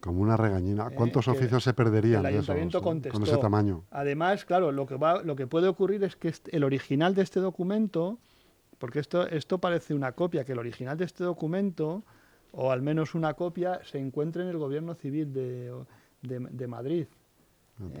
Como 0.00 0.22
una 0.22 0.36
regañina. 0.36 0.88
Eh, 0.88 0.94
¿Cuántos 0.94 1.28
oficios 1.28 1.64
se 1.64 1.74
perderían 1.74 2.20
el 2.20 2.26
ayuntamiento 2.26 2.82
con 2.82 3.02
ese 3.04 3.36
tamaño? 3.38 3.84
Además, 3.90 4.44
claro, 4.44 4.72
lo 4.72 4.86
que, 4.86 4.96
va, 4.96 5.22
lo 5.22 5.36
que 5.36 5.46
puede 5.46 5.68
ocurrir 5.68 6.04
es 6.04 6.16
que 6.16 6.32
el 6.52 6.64
original 6.64 7.14
de 7.14 7.22
este 7.22 7.40
documento, 7.40 8.18
porque 8.78 9.00
esto, 9.00 9.26
esto 9.26 9.58
parece 9.58 9.94
una 9.94 10.12
copia, 10.12 10.44
que 10.44 10.52
el 10.52 10.58
original 10.58 10.96
de 10.96 11.04
este 11.04 11.24
documento, 11.24 12.04
o 12.52 12.70
al 12.70 12.82
menos 12.82 13.14
una 13.14 13.34
copia, 13.34 13.80
se 13.84 13.98
encuentre 13.98 14.42
en 14.42 14.48
el 14.48 14.58
gobierno 14.58 14.94
civil 14.94 15.32
de, 15.32 16.66
Madrid, 16.66 17.06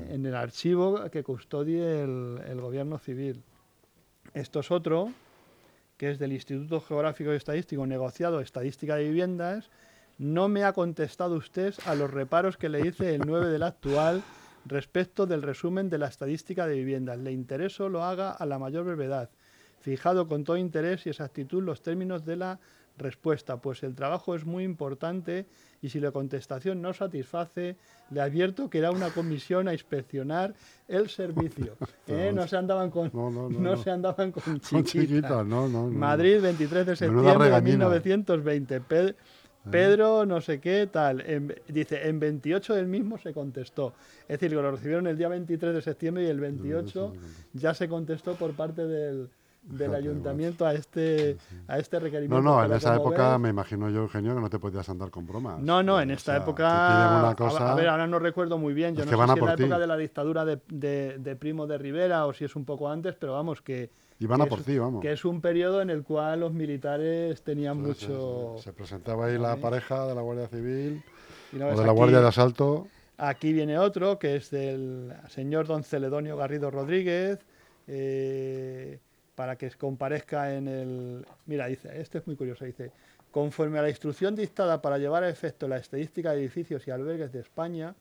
en 0.08 0.26
el 0.26 0.34
archivo 0.34 1.08
que 1.10 1.22
custodie 1.22 2.02
el 2.02 2.60
gobierno 2.60 2.98
civil. 2.98 3.42
Esto 4.34 4.60
es 4.60 4.70
otro, 4.70 5.12
que 5.96 6.10
es 6.10 6.18
del 6.18 6.32
Instituto 6.32 6.80
Geográfico 6.80 7.32
y 7.32 7.36
Estadístico, 7.36 7.86
negociado 7.86 8.40
Estadística 8.40 8.96
de 8.96 9.04
Viviendas. 9.04 9.70
No 10.18 10.48
me 10.48 10.64
ha 10.64 10.72
contestado 10.72 11.36
usted 11.36 11.74
a 11.86 11.94
los 11.94 12.10
reparos 12.10 12.56
que 12.56 12.68
le 12.68 12.86
hice 12.86 13.14
el 13.14 13.22
9 13.24 13.48
del 13.48 13.62
actual 13.62 14.22
respecto 14.66 15.26
del 15.26 15.42
resumen 15.42 15.88
de 15.88 15.98
la 15.98 16.08
estadística 16.08 16.66
de 16.66 16.74
viviendas. 16.74 17.18
Le 17.18 17.32
intereso 17.32 17.88
lo 17.88 18.04
haga 18.04 18.32
a 18.32 18.44
la 18.44 18.58
mayor 18.58 18.84
brevedad, 18.84 19.30
fijado 19.80 20.26
con 20.26 20.44
todo 20.44 20.56
interés 20.56 21.06
y 21.06 21.10
exactitud 21.10 21.62
los 21.62 21.82
términos 21.82 22.24
de 22.24 22.36
la 22.36 22.58
Respuesta, 22.98 23.58
pues 23.58 23.84
el 23.84 23.94
trabajo 23.94 24.34
es 24.34 24.44
muy 24.44 24.64
importante 24.64 25.46
y 25.80 25.88
si 25.88 26.00
la 26.00 26.10
contestación 26.10 26.82
no 26.82 26.92
satisface, 26.92 27.76
le 28.10 28.20
advierto 28.20 28.68
que 28.68 28.78
era 28.78 28.90
una 28.90 29.10
comisión 29.10 29.68
a 29.68 29.72
inspeccionar 29.72 30.54
el 30.88 31.08
servicio. 31.08 31.76
¿Eh? 32.08 32.32
No 32.34 32.48
se 32.48 32.56
andaban 32.56 32.90
con, 32.90 33.10
no, 33.14 33.76
Se 33.84 33.90
andaban 33.90 34.32
con 34.32 34.60
chiquitas. 34.60 35.46
Madrid, 35.46 36.40
23 36.40 36.86
de 36.86 36.96
septiembre 36.96 37.50
de 37.50 37.62
1920. 37.62 38.82
Pedro, 39.70 40.26
no 40.26 40.40
sé 40.40 40.60
qué, 40.60 40.88
tal. 40.90 41.24
dice, 41.68 42.08
en 42.08 42.20
28 42.20 42.74
del 42.74 42.86
mismo 42.86 43.18
se 43.18 43.32
contestó. 43.32 43.94
Es 44.22 44.40
decir, 44.40 44.50
que 44.50 44.62
lo 44.62 44.70
recibieron 44.70 45.06
el 45.06 45.16
día 45.16 45.28
23 45.28 45.74
de 45.74 45.82
septiembre 45.82 46.24
y 46.24 46.26
el 46.26 46.40
28 46.40 47.12
ya 47.54 47.74
se 47.74 47.88
contestó 47.88 48.34
por 48.34 48.54
parte 48.54 48.86
del, 48.86 49.30
del 49.62 49.94
ayuntamiento 49.94 50.66
a 50.66 50.74
este, 50.74 51.36
a 51.66 51.78
este 51.78 51.98
requerimiento. 51.98 52.42
No, 52.42 52.56
no, 52.56 52.64
en 52.64 52.72
esa 52.72 52.96
época 52.96 53.38
me 53.38 53.50
imagino 53.50 53.90
yo, 53.90 54.02
Eugenio, 54.02 54.34
que 54.34 54.40
no 54.40 54.50
te 54.50 54.58
podías 54.58 54.88
andar 54.88 55.10
con 55.10 55.26
bromas. 55.26 55.60
No, 55.60 55.82
no, 55.82 56.00
en 56.00 56.10
esta 56.10 56.36
época. 56.36 57.30
a, 57.30 57.74
ver, 57.74 57.88
ahora 57.88 58.06
no 58.06 58.18
recuerdo 58.18 58.58
muy 58.58 58.74
bien. 58.74 58.94
Yo 58.94 59.04
no 59.04 59.10
sé 59.10 59.16
si 59.16 59.20
en 59.20 59.46
la 59.46 59.52
época 59.54 59.78
de 59.78 59.86
la 59.86 59.96
dictadura 59.96 60.44
de, 60.44 60.58
de, 60.68 61.36
Primo 61.36 61.66
de 61.66 61.78
Rivera 61.78 62.26
o 62.26 62.32
si 62.32 62.44
es 62.44 62.56
un 62.56 62.64
poco 62.64 62.88
antes, 62.88 63.14
pero 63.14 63.34
vamos, 63.34 63.62
que. 63.62 63.90
Y 64.18 64.26
van 64.26 64.40
a 64.40 64.46
por 64.46 64.62
ti, 64.62 64.78
vamos. 64.78 65.00
Que 65.00 65.12
es 65.12 65.24
un 65.24 65.40
periodo 65.40 65.80
en 65.80 65.90
el 65.90 66.02
cual 66.02 66.40
los 66.40 66.52
militares 66.52 67.42
tenían 67.42 67.80
mucho. 67.80 68.56
Se 68.58 68.72
presentaba 68.72 69.26
ahí 69.26 69.38
la 69.38 69.56
pareja 69.56 70.06
de 70.06 70.14
la 70.14 70.22
Guardia 70.22 70.48
Civil 70.48 71.02
o 71.54 71.56
de 71.56 71.86
la 71.86 71.92
Guardia 71.92 72.20
de 72.20 72.28
Asalto. 72.28 72.88
Aquí 73.16 73.52
viene 73.52 73.78
otro, 73.78 74.18
que 74.18 74.36
es 74.36 74.50
del 74.50 75.12
señor 75.28 75.66
don 75.66 75.84
Celedonio 75.84 76.36
Garrido 76.36 76.70
Rodríguez. 76.70 77.38
Eh, 77.86 78.98
para 79.38 79.54
que 79.56 79.70
comparezca 79.70 80.52
en 80.52 80.66
el... 80.66 81.26
Mira, 81.46 81.68
dice, 81.68 81.88
este 82.00 82.18
es 82.18 82.26
muy 82.26 82.34
curioso, 82.34 82.64
dice, 82.64 82.90
conforme 83.30 83.78
a 83.78 83.82
la 83.82 83.88
instrucción 83.88 84.34
dictada 84.34 84.82
para 84.82 84.98
llevar 84.98 85.22
a 85.22 85.28
efecto 85.28 85.68
la 85.68 85.76
estadística 85.76 86.32
de 86.32 86.40
edificios 86.40 86.88
y 86.88 86.90
albergues 86.90 87.32
de 87.32 87.38
España, 87.38 87.94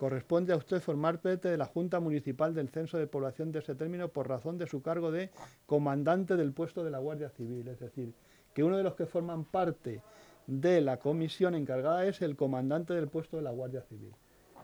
corresponde 0.00 0.54
a 0.54 0.56
usted 0.56 0.80
formar 0.80 1.20
parte 1.20 1.50
de 1.50 1.58
la 1.58 1.66
Junta 1.66 2.00
Municipal 2.00 2.54
del 2.54 2.70
Censo 2.70 2.96
de 2.96 3.06
Población 3.06 3.52
de 3.52 3.58
ese 3.58 3.74
término 3.74 4.08
por 4.08 4.30
razón 4.30 4.56
de 4.56 4.66
su 4.66 4.80
cargo 4.80 5.10
de 5.10 5.28
comandante 5.66 6.38
del 6.38 6.54
puesto 6.54 6.82
de 6.82 6.90
la 6.90 6.98
Guardia 6.98 7.28
Civil. 7.28 7.68
Es 7.68 7.80
decir, 7.80 8.14
que 8.54 8.64
uno 8.64 8.78
de 8.78 8.82
los 8.82 8.94
que 8.94 9.04
forman 9.04 9.44
parte 9.44 10.00
de 10.46 10.80
la 10.80 10.96
comisión 10.96 11.54
encargada 11.54 12.06
es 12.06 12.22
el 12.22 12.34
comandante 12.34 12.94
del 12.94 13.08
puesto 13.08 13.36
de 13.36 13.42
la 13.42 13.50
Guardia 13.50 13.82
Civil. 13.82 14.14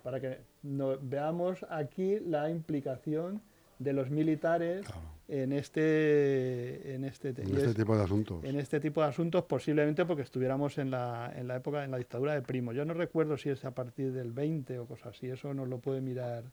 Para 0.02 0.20
que 0.20 0.38
veamos 0.62 1.66
aquí 1.68 2.18
la 2.20 2.48
implicación 2.48 3.42
de 3.78 3.92
los 3.92 4.08
militares 4.08 4.86
en 5.28 5.52
este 5.52 6.94
en 6.94 7.04
este, 7.04 7.30
este 7.30 7.74
tipo 7.74 7.96
de 7.96 8.04
asuntos. 8.04 8.44
en 8.44 8.58
este 8.60 8.78
tipo 8.78 9.02
de 9.02 9.08
asuntos 9.08 9.44
posiblemente 9.44 10.04
porque 10.04 10.22
estuviéramos 10.22 10.78
en 10.78 10.90
la, 10.90 11.32
en 11.36 11.48
la 11.48 11.56
época 11.56 11.84
en 11.84 11.90
la 11.90 11.98
dictadura 11.98 12.34
de 12.34 12.42
Primo. 12.42 12.72
Yo 12.72 12.84
no 12.84 12.94
recuerdo 12.94 13.36
si 13.36 13.50
es 13.50 13.64
a 13.64 13.72
partir 13.72 14.12
del 14.12 14.32
20 14.32 14.78
o 14.78 14.86
cosas 14.86 15.16
así 15.16 15.28
eso 15.28 15.52
nos 15.52 15.68
lo 15.68 15.78
puede 15.78 16.00
mirar. 16.00 16.44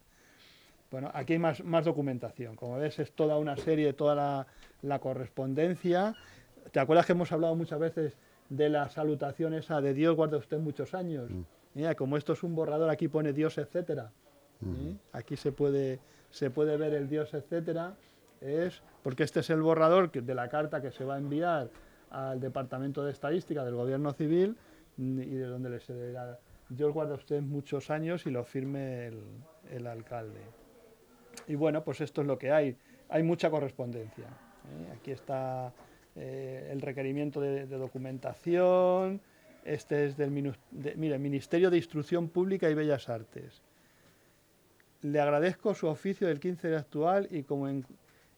Bueno 0.90 1.12
aquí 1.14 1.34
hay 1.34 1.40
más 1.40 1.64
más 1.64 1.86
documentación. 1.86 2.56
Como 2.56 2.78
ves 2.78 2.98
es 3.00 3.12
toda 3.12 3.38
una 3.38 3.58
serie 3.58 3.94
toda 3.94 4.16
la, 4.16 4.48
la 4.82 5.00
correspondencia. 5.00 6.16
Te 6.72 6.80
acuerdas 6.80 7.06
que 7.06 7.12
hemos 7.12 7.32
hablado 7.32 7.56
muchas 7.56 7.80
veces 7.80 8.18
de 8.50 8.70
la 8.70 8.90
salutación 8.90 9.54
esa 9.54 9.82
de 9.82 9.94
Dios 9.94 10.16
guarde 10.16 10.38
usted 10.38 10.60
muchos 10.60 10.94
años 10.94 11.30
mm. 11.30 11.42
Mira, 11.76 11.96
como 11.96 12.18
esto 12.18 12.34
es 12.34 12.44
un 12.44 12.54
borrador 12.56 12.90
aquí 12.90 13.08
pone 13.08 13.34
Dios 13.34 13.58
etcétera. 13.58 14.12
¿eh? 14.64 14.96
aquí 15.12 15.38
se 15.38 15.52
puede 15.52 16.00
se 16.30 16.50
puede 16.50 16.78
ver 16.78 16.94
el 16.94 17.08
Dios 17.10 17.34
etcétera 17.34 17.96
es 18.44 18.82
porque 19.02 19.24
este 19.24 19.42
es 19.42 19.50
el 19.50 19.62
borrador 19.62 20.12
de 20.12 20.36
la 20.36 20.50
carta 20.50 20.82
que 20.82 20.92
se 20.92 21.04
va 21.04 21.16
a 21.16 21.18
enviar 21.18 21.70
al 22.10 22.40
Departamento 22.40 23.04
de 23.04 23.12
Estadística 23.12 23.66
del 23.66 23.76
Gobierno 23.76 24.14
Civil 24.14 24.56
mm, 24.98 25.22
y 25.22 25.36
de 25.36 25.46
donde 25.46 25.70
le 25.70 25.80
se 25.80 25.94
dirá, 26.08 26.40
Dios 26.70 26.94
guarda 26.94 27.16
usted 27.16 27.42
muchos 27.42 27.90
años 27.90 28.26
y 28.26 28.32
lo 28.32 28.44
firme 28.44 29.12
el, 29.70 29.88
alcalde. 29.88 30.42
Y 31.48 31.56
bueno, 31.56 31.84
pues 31.84 32.02
esto 32.02 32.22
es 32.22 32.28
lo 32.28 32.38
que 32.38 32.52
hay. 32.52 32.78
Hay 33.10 33.24
mucha 33.24 33.50
correspondencia. 33.50 34.26
¿eh? 34.26 34.94
Aquí 34.96 35.12
está 35.12 35.74
eh, 36.16 36.70
el 36.72 36.82
requerimiento 36.82 37.42
de, 37.42 37.66
documentación. 37.66 39.22
Este 39.66 40.06
es 40.06 40.18
del 40.18 40.32
Ministerio 40.32 41.70
de 41.70 41.78
Instrucción 41.78 42.30
Pública 42.30 42.70
y 42.70 42.74
Bellas 42.74 43.10
Artes. 43.10 43.62
Le 45.02 45.20
agradezco 45.20 45.74
su 45.74 45.88
oficio 45.88 46.28
del 46.28 46.40
15 46.40 46.68
de 46.70 46.78
actual 46.78 47.28
y 47.32 47.44
como 47.44 47.68
en, 47.68 47.86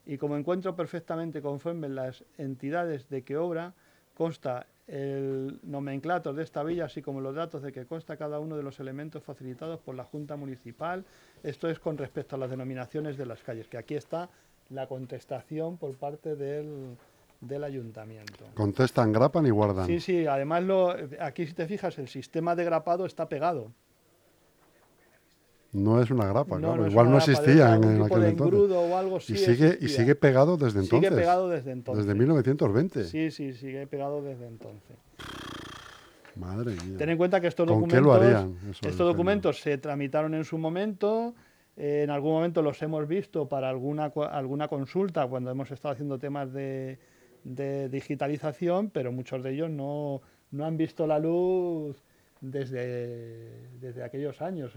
y 0.06 0.18
como 0.18 0.36
encuentro 0.36 0.74
perfectamente 0.76 1.42
conforme 1.42 1.88
las 1.88 2.24
entidades 2.38 3.08
de 3.08 3.22
que 3.22 3.36
obra, 3.36 3.74
consta 4.16 4.66
el 4.86 5.58
nomenclator 5.64 6.34
de 6.34 6.44
esta 6.44 6.62
villa, 6.62 6.84
así 6.84 7.02
como 7.02 7.20
los 7.20 7.34
datos 7.34 7.62
de 7.62 7.72
que 7.72 7.86
consta 7.86 8.16
cada 8.16 8.38
uno 8.38 8.56
de 8.56 8.62
los 8.62 8.78
elementos 8.78 9.22
facilitados 9.24 9.80
por 9.80 9.96
la 9.96 10.04
Junta 10.04 10.36
Municipal. 10.36 11.04
Esto 11.42 11.68
es 11.68 11.80
con 11.80 11.98
respecto 11.98 12.36
a 12.36 12.38
las 12.38 12.50
denominaciones 12.50 13.16
de 13.16 13.26
las 13.26 13.42
calles, 13.42 13.66
que 13.66 13.78
aquí 13.78 13.94
está 13.96 14.28
la 14.70 14.86
contestación 14.86 15.76
por 15.76 15.94
parte 15.96 16.36
del, 16.36 16.96
del 17.40 17.64
ayuntamiento. 17.64 18.44
Contestan, 18.54 19.12
grapan 19.12 19.46
y 19.46 19.50
guardan. 19.50 19.86
Sí, 19.86 19.98
sí, 19.98 20.26
además 20.26 20.62
lo, 20.62 20.94
aquí 21.20 21.46
si 21.46 21.52
te 21.52 21.66
fijas, 21.66 21.98
el 21.98 22.08
sistema 22.08 22.54
de 22.54 22.64
grapado 22.64 23.06
está 23.06 23.28
pegado. 23.28 23.72
No 25.76 26.00
es 26.00 26.10
una 26.10 26.26
grapa, 26.26 26.56
claro. 26.58 26.86
Igual 26.86 27.10
no 27.10 27.18
existía 27.18 27.74
en, 27.74 28.00
aquel 28.00 28.24
entonces. 28.24 28.70
O 28.70 28.96
algo, 28.96 29.18
y, 29.18 29.20
sigue, 29.20 29.76
y 29.78 29.88
sigue 29.88 30.14
pegado 30.14 30.56
desde 30.56 30.80
entonces. 30.80 31.10
Sigue 31.10 31.20
pegado 31.20 31.50
desde 31.50 31.70
entonces. 31.70 32.06
Desde 32.06 32.18
1920. 32.18 33.04
Sí, 33.04 33.30
sí, 33.30 33.52
sigue 33.52 33.86
pegado 33.86 34.22
desde 34.22 34.46
entonces. 34.46 34.96
Madre 36.34 36.72
mía. 36.72 36.96
Ten 36.96 37.10
en 37.10 37.18
cuenta 37.18 37.42
que 37.42 37.48
estos 37.48 37.66
documentos, 37.66 38.46
estos 38.80 39.06
documentos 39.06 39.60
se 39.60 39.76
tramitaron 39.76 40.34
en 40.34 40.44
su 40.44 40.56
momento. 40.56 41.34
Eh, 41.76 42.02
en 42.04 42.10
algún 42.10 42.32
momento 42.32 42.62
los 42.62 42.80
hemos 42.80 43.06
visto 43.06 43.46
para 43.46 43.68
alguna, 43.68 44.10
alguna 44.30 44.68
consulta 44.68 45.26
cuando 45.26 45.50
hemos 45.50 45.70
estado 45.70 45.92
haciendo 45.92 46.18
temas 46.18 46.54
de, 46.54 46.98
de 47.44 47.90
digitalización, 47.90 48.88
pero 48.88 49.12
muchos 49.12 49.42
de 49.42 49.52
ellos 49.52 49.68
no, 49.68 50.22
no 50.52 50.64
han 50.64 50.78
visto 50.78 51.06
la 51.06 51.18
luz 51.18 52.02
desde, 52.50 53.68
desde 53.80 54.02
aquellos 54.02 54.40
años. 54.42 54.72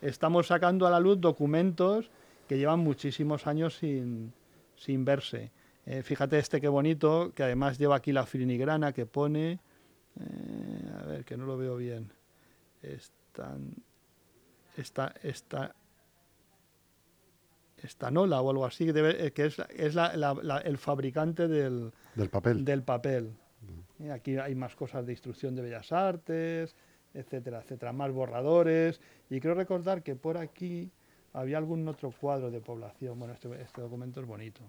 estamos 0.00 0.46
sacando 0.46 0.86
a 0.86 0.90
la 0.90 1.00
luz 1.00 1.20
documentos 1.20 2.10
que 2.48 2.58
llevan 2.58 2.80
muchísimos 2.80 3.46
años 3.46 3.76
sin, 3.76 4.32
sin 4.76 5.04
verse. 5.04 5.50
Eh, 5.86 6.02
fíjate 6.02 6.38
este 6.38 6.60
qué 6.60 6.68
bonito, 6.68 7.32
que 7.34 7.42
además 7.42 7.78
lleva 7.78 7.96
aquí 7.96 8.12
la 8.12 8.26
filigrana 8.26 8.92
que 8.92 9.06
pone, 9.06 9.58
eh, 10.20 10.92
a 11.00 11.06
ver, 11.06 11.24
que 11.24 11.36
no 11.36 11.46
lo 11.46 11.56
veo 11.56 11.76
bien, 11.76 12.12
Están, 12.82 13.74
esta, 14.76 15.14
esta, 15.22 15.74
estanola 17.82 18.40
o 18.40 18.50
algo 18.50 18.66
así, 18.66 18.90
eh, 18.94 19.32
que 19.34 19.46
es, 19.46 19.58
es 19.70 19.96
el 19.96 20.78
fabricante 20.78 21.48
del, 21.48 21.92
del 22.14 22.28
papel. 22.28 22.64
Del 22.64 22.82
papel. 22.82 23.32
aquí 24.12 24.36
hay 24.36 24.54
más 24.54 24.74
cosas 24.74 25.06
de 25.06 25.12
instrucción 25.12 25.54
de 25.54 25.62
bellas 25.62 25.92
artes, 25.92 26.74
etcétera, 27.18 27.60
etcétera, 27.60 27.92
más 27.92 28.12
borradores. 28.12 29.00
Y 29.30 29.40
creo 29.40 29.54
recordar 29.54 30.02
que 30.02 30.14
por 30.16 30.38
aquí 30.38 30.90
había 31.32 31.58
algún 31.58 31.86
otro 31.88 32.12
cuadro 32.12 32.50
de 32.50 32.60
población. 32.60 33.18
Bueno, 33.18 33.34
este, 33.34 33.48
este 33.60 33.80
documento 33.80 34.20
es 34.20 34.26
bonito. 34.26 34.60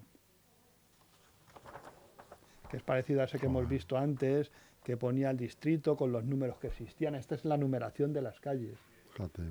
Que 2.70 2.76
es 2.76 2.82
parecido 2.82 3.20
a 3.20 3.24
ese 3.24 3.38
que 3.38 3.46
hemos 3.46 3.68
visto 3.68 3.96
antes, 3.96 4.52
que 4.84 4.96
ponía 4.96 5.30
el 5.30 5.36
distrito 5.36 5.96
con 5.96 6.12
los 6.12 6.24
números 6.24 6.58
que 6.58 6.68
existían. 6.68 7.14
Esta 7.14 7.34
es 7.34 7.44
la 7.44 7.56
numeración 7.56 8.12
de 8.12 8.22
las 8.22 8.38
calles. 8.40 8.78
Fíjate, 9.12 9.42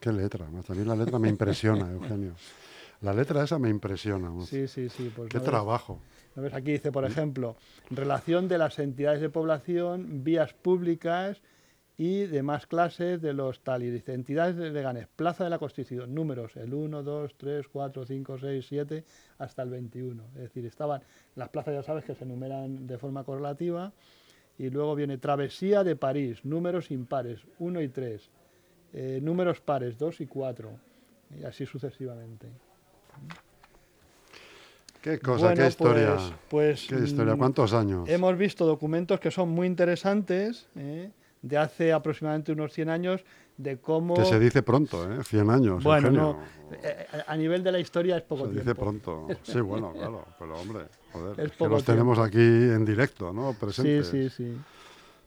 Qué 0.00 0.12
letra, 0.12 0.46
también 0.66 0.86
la 0.86 0.94
letra 0.94 1.18
me 1.18 1.28
impresiona, 1.28 1.90
Eugenio. 1.92 2.34
La 3.00 3.12
letra 3.12 3.42
esa 3.42 3.58
me 3.58 3.68
impresiona. 3.68 4.30
Sí, 4.44 4.68
sí, 4.68 4.88
sí. 4.88 5.12
Pues 5.14 5.28
Qué 5.28 5.40
trabajo. 5.40 6.00
ves? 6.36 6.54
Aquí 6.54 6.72
dice, 6.72 6.92
por 6.92 7.04
ejemplo, 7.04 7.56
relación 7.90 8.46
de 8.48 8.58
las 8.58 8.78
entidades 8.78 9.20
de 9.20 9.28
población, 9.28 10.22
vías 10.22 10.52
públicas 10.54 11.42
y 11.98 12.26
demás 12.26 12.66
clases 12.66 13.22
de 13.22 13.32
los 13.32 13.60
tal. 13.60 13.82
Y 13.82 13.90
dice, 13.90 14.12
entidades 14.12 14.56
de 14.56 14.82
Ganes, 14.82 15.08
Plaza 15.16 15.44
de 15.44 15.50
la 15.50 15.58
Constitución, 15.58 16.14
números, 16.14 16.56
el 16.56 16.74
1, 16.74 17.02
2, 17.02 17.34
3, 17.36 17.68
4, 17.68 18.06
5, 18.06 18.38
6, 18.38 18.66
7, 18.68 19.04
hasta 19.38 19.62
el 19.62 19.70
21. 19.70 20.22
Es 20.34 20.40
decir, 20.42 20.66
estaban 20.66 21.02
las 21.34 21.48
plazas, 21.48 21.74
ya 21.74 21.82
sabes, 21.82 22.04
que 22.04 22.14
se 22.14 22.24
enumeran 22.24 22.86
de 22.86 22.98
forma 22.98 23.24
correlativa. 23.24 23.92
Y 24.58 24.70
luego 24.70 24.94
viene 24.94 25.18
Travesía 25.18 25.84
de 25.84 25.96
París, 25.96 26.44
números 26.44 26.90
impares, 26.90 27.40
1 27.58 27.80
y 27.82 27.88
3. 27.88 28.30
Eh, 28.92 29.20
números 29.22 29.60
pares, 29.60 29.98
2 29.98 30.20
y 30.22 30.26
4. 30.26 30.70
Y 31.40 31.44
así 31.44 31.66
sucesivamente. 31.66 32.46
Qué 35.00 35.18
cosa, 35.18 35.54
qué 35.54 35.66
historia. 35.66 36.16
Pues, 36.48 36.86
qué 36.88 36.96
historia, 36.96 37.34
mm, 37.34 37.38
¿cuántos 37.38 37.72
años? 37.72 38.08
Hemos 38.08 38.36
visto 38.36 38.66
documentos 38.66 39.20
que 39.20 39.30
son 39.30 39.50
muy 39.50 39.66
interesantes. 39.66 40.66
¿eh? 40.76 41.10
De 41.48 41.56
hace 41.58 41.92
aproximadamente 41.92 42.52
unos 42.52 42.72
100 42.72 42.88
años 42.88 43.24
de 43.56 43.78
cómo... 43.78 44.14
Que 44.14 44.24
se 44.24 44.38
dice 44.38 44.62
pronto, 44.62 45.10
¿eh? 45.10 45.22
100 45.24 45.50
años. 45.50 45.82
Bueno, 45.84 46.10
no, 46.10 46.40
eh, 46.82 47.06
a 47.26 47.36
nivel 47.36 47.62
de 47.62 47.72
la 47.72 47.78
historia 47.78 48.16
es 48.16 48.22
poco 48.22 48.46
Se 48.46 48.52
tiempo. 48.52 48.60
dice 48.70 48.74
pronto. 48.74 49.28
Sí, 49.42 49.60
bueno, 49.60 49.92
claro. 49.92 50.24
Pero 50.38 50.54
hombre, 50.60 50.80
joder. 51.12 51.40
Es 51.40 51.52
es 51.52 51.56
que 51.56 51.68
los 51.68 51.84
tenemos 51.84 52.18
aquí 52.18 52.38
en 52.38 52.84
directo, 52.84 53.32
¿no? 53.32 53.52
Sí, 53.52 53.58
Presentes. 53.60 54.06
sí, 54.08 54.28
sí. 54.30 54.56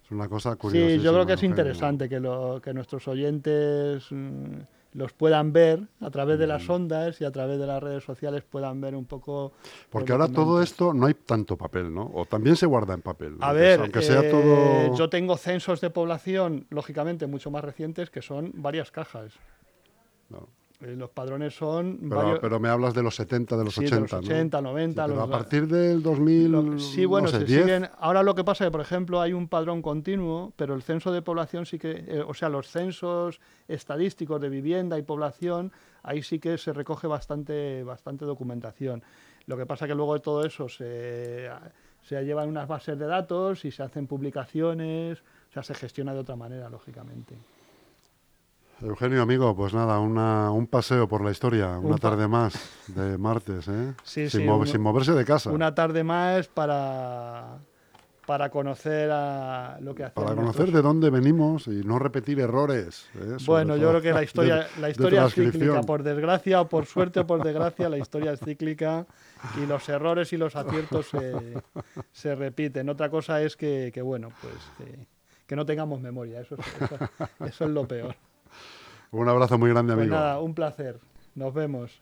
Es 0.06 0.12
una 0.12 0.28
cosa 0.28 0.56
curiosa. 0.56 0.88
Sí, 0.96 1.00
yo 1.02 1.12
creo 1.14 1.26
que 1.26 1.34
es 1.34 1.44
interesante 1.44 2.08
que, 2.10 2.20
lo- 2.20 2.60
que 2.62 2.74
nuestros 2.74 3.08
oyentes 3.08 4.06
mm, 4.12 4.56
los 4.94 5.14
puedan 5.14 5.54
ver 5.54 5.88
a 6.02 6.10
través 6.10 6.40
de 6.40 6.48
las 6.48 6.68
ondas 6.70 7.22
y 7.22 7.26
a 7.26 7.32
través 7.32 7.60
de 7.60 7.68
las 7.68 7.82
redes 7.82 8.04
sociales 8.04 8.44
puedan 8.50 8.82
ver 8.82 8.96
un 8.96 9.06
poco... 9.06 9.54
Porque 9.90 10.12
ahora 10.12 10.28
todo 10.28 10.62
esto 10.62 10.94
no 10.94 11.06
hay 11.06 11.14
tanto 11.14 11.58
papel, 11.58 11.94
¿no? 11.94 12.10
O 12.14 12.26
también 12.26 12.56
se 12.56 12.66
guarda 12.66 12.94
en 12.94 13.02
papel. 13.02 13.38
A 13.40 13.54
ver, 13.54 13.82
aunque 13.82 14.02
sea 14.02 14.22
eh, 14.22 14.32
todo. 14.32 14.96
yo 14.96 15.10
tengo 15.10 15.38
censos 15.38 15.82
de 15.82 15.90
población, 15.90 16.66
lógicamente, 16.70 17.28
mucho 17.28 17.52
más 17.52 17.64
recientes, 17.64 18.10
que 18.10 18.22
son 18.22 18.52
varias 18.56 18.92
cajas. 18.92 19.34
Eh, 20.82 20.96
los 20.96 21.10
padrones 21.10 21.54
son 21.56 21.98
Pero, 22.02 22.16
varios... 22.16 22.40
pero 22.40 22.58
me 22.58 22.70
hablas 22.70 22.94
de 22.94 23.04
los 23.04 23.14
70, 23.16 23.58
de 23.58 23.66
los 23.66 23.74
sí, 23.74 23.82
80, 23.82 23.96
de 23.96 24.02
los 24.02 24.14
80, 24.14 24.62
¿no? 24.62 24.70
90... 24.72 25.04
Sí, 25.04 25.08
pero 25.10 25.20
los- 25.20 25.28
a 25.28 25.32
partir 25.38 25.68
del 25.68 26.02
2000, 26.02 26.52
Lo- 26.52 26.80
sí, 26.80 27.04
bueno, 27.06 27.28
no 27.28 27.32
sé, 27.34 27.40
se 27.40 27.46
10, 27.46 27.62
siguen. 27.64 27.90
Ahora 28.00 28.24
lo 28.24 28.34
que 28.34 28.46
pasa 28.46 28.64
es 28.64 28.68
que, 28.70 28.72
por 28.72 28.80
ejemplo, 28.82 29.20
hay 29.20 29.34
un 29.34 29.50
padrón 29.50 29.82
continuo, 29.82 30.54
pero 30.56 30.76
el 30.76 30.82
censo 30.82 31.12
de 31.12 31.22
población 31.22 31.66
sí 31.66 31.78
que, 31.80 31.92
eh, 32.08 32.24
o 32.26 32.34
sea, 32.34 32.48
los 32.48 32.68
censos 32.70 33.42
estadísticos 33.68 34.40
de 34.40 34.48
vivienda 34.48 34.98
y 34.98 35.02
población, 35.02 35.74
ahí 36.02 36.22
sí 36.24 36.40
que 36.40 36.58
se 36.58 36.72
recoge 36.72 37.08
bastante, 37.08 37.84
bastante 37.84 38.24
documentación. 38.24 39.04
Lo 39.48 39.58
que 39.58 39.66
pasa 39.66 39.86
que 39.86 39.96
luego 39.96 40.14
de 40.14 40.22
todo 40.22 40.46
eso 40.46 40.70
se, 40.70 41.50
se 42.04 42.24
llevan 42.24 42.48
unas 42.48 42.70
bases 42.70 42.98
de 42.98 43.06
datos 43.06 43.66
y 43.66 43.72
se 43.72 43.84
hacen 43.84 44.08
publicaciones, 44.08 45.20
o 45.50 45.52
sea, 45.54 45.62
se 45.64 45.74
gestiona 45.74 46.14
de 46.14 46.20
otra 46.20 46.38
manera, 46.38 46.70
lógicamente. 46.70 47.36
Eugenio, 48.82 49.22
amigo, 49.22 49.54
pues 49.56 49.74
nada, 49.74 50.00
una, 50.00 50.52
un 50.52 50.66
paseo 50.68 51.08
por 51.08 51.24
la 51.24 51.32
historia, 51.32 51.78
una 51.80 51.98
tarde 51.98 52.28
más 52.30 52.54
de 52.88 53.18
martes, 53.18 53.68
¿eh? 53.68 53.94
Sí, 54.04 54.30
sin, 54.30 54.66
sí, 54.66 54.78
moverse 54.78 55.12
de 55.14 55.26
casa. 55.26 55.52
Una 55.52 55.76
tarde 55.76 56.04
más 56.06 56.48
para, 56.48 57.58
para 58.26 58.50
conocer 58.50 59.10
a 59.12 59.78
lo 59.82 59.94
que 59.94 60.06
hacen 60.06 60.24
Para 60.24 60.34
conocer 60.36 60.72
de 60.72 60.82
dónde 60.82 61.10
venimos 61.10 61.68
y 61.68 61.84
no 61.84 62.00
repetir 62.00 62.40
errores. 62.40 63.10
¿eh? 63.16 63.36
Bueno, 63.46 63.76
yo 63.76 63.90
creo 63.90 64.02
que 64.02 64.14
la 64.14 64.24
historia, 64.24 64.56
de- 64.56 64.82
la 64.82 64.90
historia 64.90 65.26
es 65.26 65.34
cíclica, 65.34 65.82
por 65.82 66.02
desgracia 66.04 66.62
o 66.62 66.70
por 66.70 66.86
suerte 66.86 67.20
o 67.20 67.28
por 67.28 67.44
desgracia, 67.44 67.90
la 67.90 67.98
historia 67.98 68.32
es 68.32 68.40
cíclica 68.40 69.06
y 69.62 69.66
los 69.66 69.90
errores 69.90 70.32
y 70.32 70.38
los 70.38 70.56
aciertos 70.56 71.10
se, 71.10 71.62
se 72.14 72.34
repiten. 72.34 72.88
Otra 72.88 73.10
cosa 73.10 73.42
es 73.42 73.58
que, 73.58 73.92
que, 73.94 74.02
bueno, 74.02 74.30
pues 74.42 74.54
que, 74.78 75.06
que 75.46 75.56
no 75.58 75.66
tengamos 75.66 76.00
memoria, 76.00 76.40
eso, 76.40 76.56
es- 76.56 76.82
eso- 76.82 76.98
eso 77.46 77.64
es 77.66 77.70
lo 77.72 77.86
peor. 77.86 78.16
Un 79.12 79.28
abrazo 79.28 79.58
muy 79.58 79.70
grande, 79.70 79.94
pues 79.94 80.04
amigo. 80.06 80.16
Nada, 80.16 80.40
un 80.40 80.54
placer. 80.54 81.00
Nos 81.36 81.54
vemos. 81.54 82.02